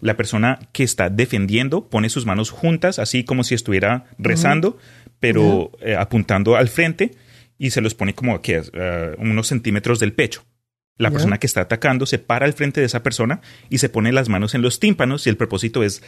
[0.00, 4.78] la persona que está defendiendo pone sus manos juntas, así como si estuviera rezando,
[5.20, 7.12] pero eh, apuntando al frente
[7.58, 8.40] y se los pone como a
[9.18, 10.44] unos centímetros del pecho.
[10.98, 14.12] La persona que está atacando se para al frente de esa persona y se pone
[14.12, 16.02] las manos en los tímpanos y el propósito es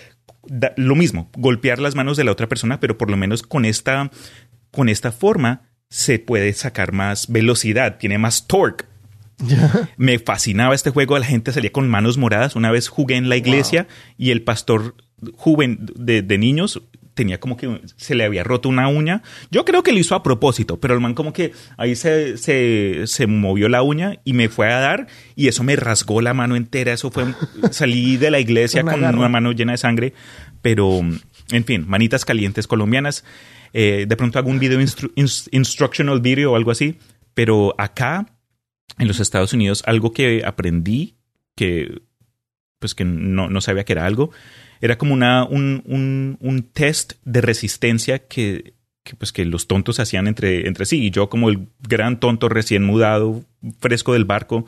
[0.47, 3.67] da- lo mismo, golpear las manos de la otra persona, pero por lo menos con
[3.67, 4.11] esta,
[4.71, 8.87] con esta forma se puede sacar más velocidad, tiene más torque.
[9.97, 12.57] Me fascinaba este juego, la gente salía con manos moradas.
[12.57, 13.87] Una vez jugué en la iglesia
[14.17, 14.97] y el pastor
[15.37, 16.83] joven de, de niños
[17.19, 19.23] tenía como que se le había roto una uña.
[19.51, 23.03] Yo creo que lo hizo a propósito, pero el man como que ahí se, se,
[23.07, 26.55] se movió la uña y me fue a dar y eso me rasgó la mano
[26.57, 26.93] entera.
[26.93, 27.25] Eso fue,
[27.71, 30.15] salí de la iglesia con una mano llena de sangre,
[30.63, 33.25] pero en fin, manitas calientes colombianas.
[33.73, 36.99] Eh, de pronto hago un video instru- ins- instructional video o algo así,
[37.35, 38.27] pero acá
[38.99, 41.17] en los Estados Unidos algo que aprendí
[41.57, 42.01] que
[42.79, 44.31] pues que no, no sabía que era algo
[44.81, 48.75] era como una un, un, un test de resistencia que,
[49.05, 51.05] que, pues que los tontos hacían entre, entre sí.
[51.05, 53.45] Y yo como el gran tonto recién mudado
[53.81, 54.67] fresco del barco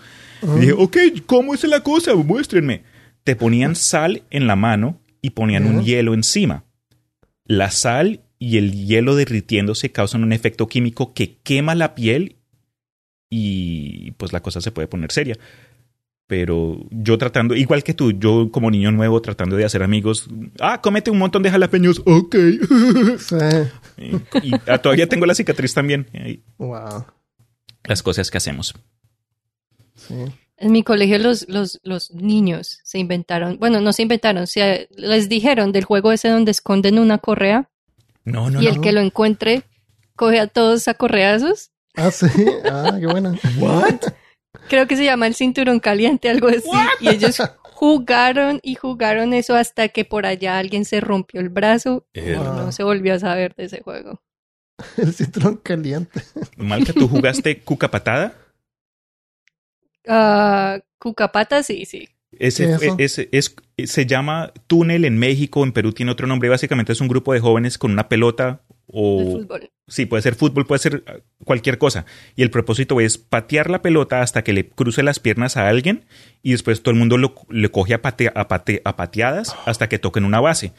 [0.58, 0.96] dije ok
[1.26, 2.82] cómo es la cosa muéstrenme
[3.24, 6.64] te ponían sal en la mano y ponían un hielo encima.
[7.44, 12.36] La sal y el hielo derritiéndose causan un efecto químico que quema la piel
[13.28, 15.36] y pues la cosa se puede poner seria.
[16.30, 20.28] Pero yo tratando, igual que tú, yo como niño nuevo tratando de hacer amigos,
[20.60, 22.36] ah, cómete un montón de jalapeños, ok.
[23.18, 23.34] Sí.
[23.98, 24.14] y
[24.48, 26.06] y, ah, todavía tengo la cicatriz también.
[26.14, 27.04] y Wow.
[27.82, 28.76] las cosas que hacemos.
[29.96, 30.14] Sí.
[30.56, 35.28] En mi colegio los, los, los niños se inventaron, bueno, no se inventaron, se, les
[35.28, 37.68] dijeron del juego ese donde esconden una correa
[38.24, 38.70] No, no, y no.
[38.70, 39.64] el que lo encuentre
[40.14, 41.72] coge a todos a correazos.
[41.96, 42.28] Ah, sí.
[42.70, 43.34] Ah, qué buena.
[43.58, 43.96] What?
[44.68, 46.68] Creo que se llama el cinturón caliente, algo así.
[47.00, 52.06] Y ellos jugaron y jugaron eso hasta que por allá alguien se rompió el brazo
[52.14, 54.20] y Eh, no se volvió a saber de ese juego.
[54.96, 56.22] El cinturón caliente.
[56.56, 58.34] Malca, ¿tú jugaste cuca patada?
[60.06, 62.08] Ah, Cucapata, sí, sí.
[62.32, 63.56] Ese, ¿Qué es ese- es,
[63.90, 66.48] se llama túnel en México, en Perú tiene otro nombre.
[66.48, 68.62] Básicamente es un grupo de jóvenes con una pelota
[68.92, 69.70] O fútbol.
[69.86, 72.06] Sí, puede ser fútbol, puede ser eh, cualquier cosa.
[72.36, 76.04] Y el propósito es patear la pelota hasta que le cruce las piernas a alguien
[76.42, 79.88] y después todo el mundo lo, le coge a, pate- a pate- a pateadas hasta
[79.88, 80.72] que toquen una base.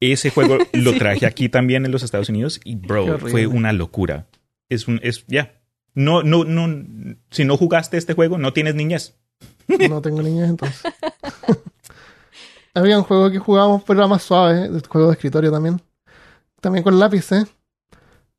[0.00, 0.98] Ese juego lo Sí.
[0.98, 4.26] traje aquí también en los Estados Unidos y, bro, fue una locura.
[4.68, 5.60] Es un, es, ya.
[5.94, 9.14] No, no, no, si no jugaste este juego, no tienes niñez.
[9.88, 10.80] No tengo niñas entonces.
[12.74, 15.80] Había un juego que jugábamos, pero era más suave, el juego de escritorio también.
[16.62, 17.46] También con lápices.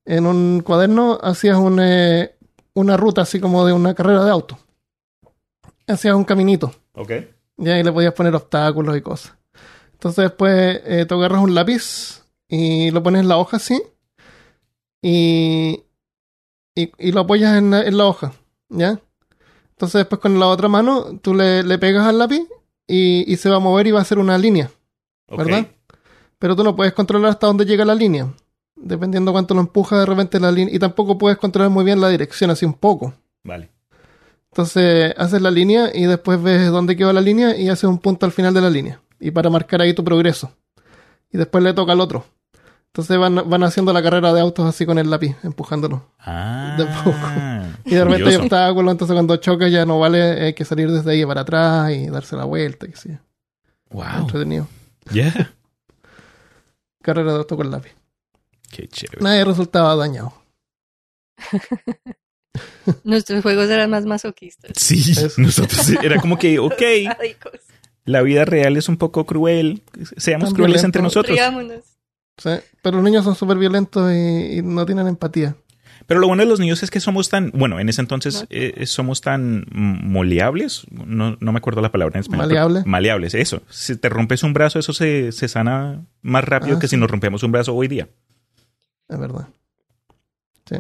[0.05, 2.36] En un cuaderno hacías un, eh,
[2.74, 4.57] una ruta así como de una carrera de auto.
[5.88, 6.74] Hacías un caminito.
[6.93, 7.11] Ok.
[7.57, 9.36] Y ahí le podías poner obstáculos y cosas.
[9.91, 13.80] Entonces después eh, tú agarras un lápiz y lo pones en la hoja así.
[15.01, 15.84] Y,
[16.76, 18.34] y, y lo apoyas en, la- en la hoja.
[18.69, 18.99] ¿Ya?
[19.71, 22.47] Entonces después con la otra mano tú le, le pegas al lápiz
[22.88, 24.71] y, y se va a mover y va a hacer una línea.
[25.38, 25.67] ¿Verdad?
[26.43, 28.27] Pero tú no puedes controlar hasta dónde llega la línea.
[28.75, 30.75] Dependiendo cuánto lo empuja de repente la línea.
[30.75, 33.13] Y tampoco puedes controlar muy bien la dirección, así un poco.
[33.45, 33.69] Vale.
[34.51, 38.25] Entonces haces la línea y después ves dónde quedó la línea y haces un punto
[38.25, 38.99] al final de la línea.
[39.21, 40.51] y para marcar ahí tu progreso.
[41.31, 42.25] Y después le toca al otro.
[42.87, 46.09] Entonces van, van haciendo la carrera de autos así con el lápiz, empujándolo.
[46.19, 46.75] Ah.
[46.77, 47.71] De poco.
[47.85, 51.09] Y de repente hay obstáculos, entonces cuando choca ya no vale, hay que salir desde
[51.09, 53.17] ahí para atrás y darse la vuelta, que sí.
[53.91, 54.23] Wow.
[54.23, 54.67] Entretenido.
[55.09, 55.53] Yeah.
[57.04, 57.91] Carrera de auto con lápiz.
[58.72, 59.22] Qué chévere.
[59.22, 60.34] Nadie resultaba dañado.
[63.04, 64.72] Nuestros juegos eran más masoquistas.
[64.76, 65.41] Sí, Eso.
[65.41, 66.82] nosotros era como que, ok,
[68.06, 69.84] la vida real es un poco cruel.
[70.18, 70.86] Seamos Tan crueles violento.
[70.88, 71.39] entre nosotros.
[72.38, 72.49] Sí,
[72.82, 75.56] Pero los niños son súper violentos y, y no tienen empatía.
[76.08, 78.47] Pero lo bueno de los niños es que somos tan, bueno, en ese entonces ¿No?
[78.49, 82.47] eh, somos tan moleables, no, no me acuerdo la palabra en español.
[82.47, 82.84] Maleable.
[82.86, 83.62] Maleables, eso.
[83.70, 87.10] Si te rompes un brazo, eso se, se sana más rápido Ah, que si nos
[87.10, 88.08] rompemos un brazo hoy día.
[89.10, 89.47] Es verdad.
[90.66, 90.78] Sí.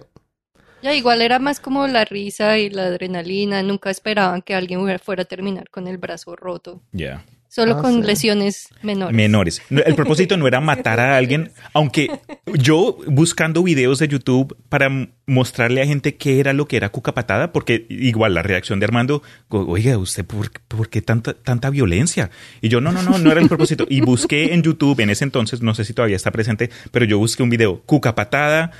[0.81, 3.63] Ya igual era más como la risa y la adrenalina.
[3.63, 6.81] Nunca esperaban que alguien fuera a terminar con el brazo roto.
[6.91, 7.23] Ya.
[7.53, 8.07] Solo Ah, con sí.
[8.07, 9.15] lesiones menores.
[9.15, 9.61] Menores.
[9.69, 12.09] No, El propósito no era matar a alguien, aunque
[12.51, 14.89] yo buscando videos de YouTube para
[15.27, 18.85] mostrarle a gente qué era lo que era cuca patada, porque igual la reacción de
[18.85, 22.31] Armando, oiga, ¿usted por, por qué tanta, tanta violencia?
[22.59, 23.85] Y yo, no, no, no, no era el propósito.
[23.87, 27.19] Y busqué en YouTube en ese entonces, no sé si todavía está presente, pero yo
[27.19, 28.71] busqué un video, cuca patada,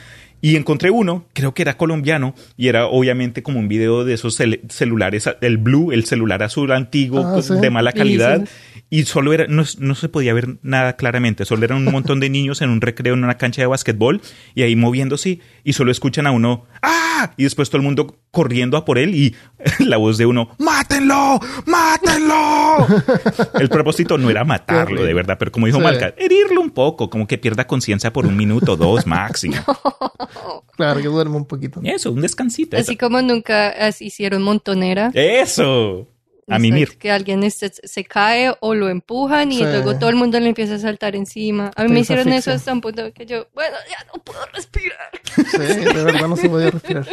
[0.43, 4.37] y encontré uno, creo que era colombiano, y era obviamente como un video de esos
[4.37, 7.53] cel- celulares, el blue, el celular azul antiguo, Ah, sí.
[7.61, 8.45] de mala calidad.
[8.89, 12.29] Y solo era, no, no se podía ver nada claramente, solo eran un montón de
[12.29, 14.19] niños en un recreo en una cancha de básquetbol
[14.53, 17.02] y ahí moviéndose y solo escuchan a uno ¡Ah!
[17.37, 19.35] Y después todo el mundo corriendo a por él y
[19.79, 21.39] la voz de uno ¡Mátenlo!
[21.65, 22.87] ¡Mátenlo!
[23.59, 25.83] El propósito no era matarlo, de verdad, pero como dijo Sí.
[25.83, 29.55] Malca, herirlo un poco, como que pierda conciencia por un minuto, dos máximo.
[30.75, 31.79] Claro, que duerme un poquito.
[31.83, 32.77] Eso, un descansito.
[32.77, 35.11] Así como nunca hicieron montonera.
[35.13, 36.07] Eso.
[36.47, 36.97] A mimir.
[36.97, 39.63] Que alguien este- se cae o lo empujan y Sí.
[39.63, 41.71] luego todo el mundo le empieza a saltar encima.
[41.75, 42.53] A mí me se hicieron eso asfixia.
[42.55, 45.09] hasta un punto que yo, bueno, ya no puedo respirar.
[45.51, 47.05] Sí, de verdad no se podía respirar.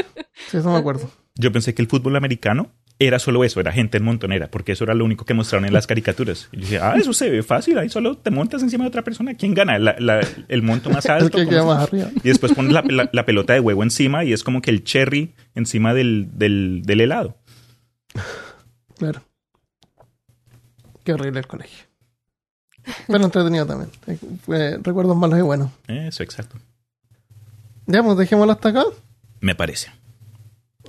[0.50, 1.10] Sí, eso me acuerdo.
[1.36, 4.84] Yo pensé que el fútbol americano era solo eso, era gente en montonera, porque eso
[4.84, 6.48] era lo único que mostraron en las caricaturas.
[6.52, 9.02] Y yo dije, ah, eso se ve fácil, ahí solo te montas encima de otra
[9.04, 9.32] persona.
[9.34, 9.78] ¿Quién gana?
[9.78, 11.38] La- la- el monto más El alto.
[11.38, 12.10] que ¿Cómo queda se- más arriba.
[12.16, 14.84] Y después pones la, la- la pelota de huevo encima y es como que el
[14.84, 17.38] cherry encima del, del, del helado.
[19.00, 19.22] Claro.
[21.02, 21.86] Qué horrible el colegio.
[23.06, 23.90] Pero entretenido también.
[24.06, 25.70] Eh, recuerdos malos y buenos.
[25.88, 26.58] Eso, exacto.
[27.86, 28.84] Ya, pues dejémoslo hasta acá.
[29.40, 29.90] Me parece.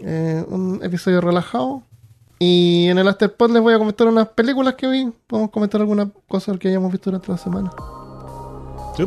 [0.02, 1.84] Eh, un episodio relajado.
[2.38, 5.10] Y en el Afterpod les voy a comentar unas películas que vi.
[5.26, 7.72] Podemos comentar alguna cosa que hayamos visto durante la semana.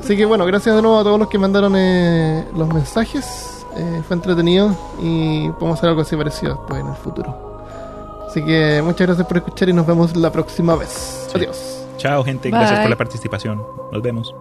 [0.01, 3.67] Así que bueno, gracias de nuevo a todos los que mandaron eh, los mensajes.
[3.77, 7.54] Eh, fue entretenido y podemos hacer algo así parecido después en el futuro.
[8.35, 11.29] Así que muchas gracias por escuchar y nos vemos la próxima vez.
[11.29, 11.37] Sí.
[11.37, 11.87] Adiós.
[11.99, 12.51] Chao, gente.
[12.51, 13.65] Gracias por la participación.
[13.93, 14.35] Nos vemos.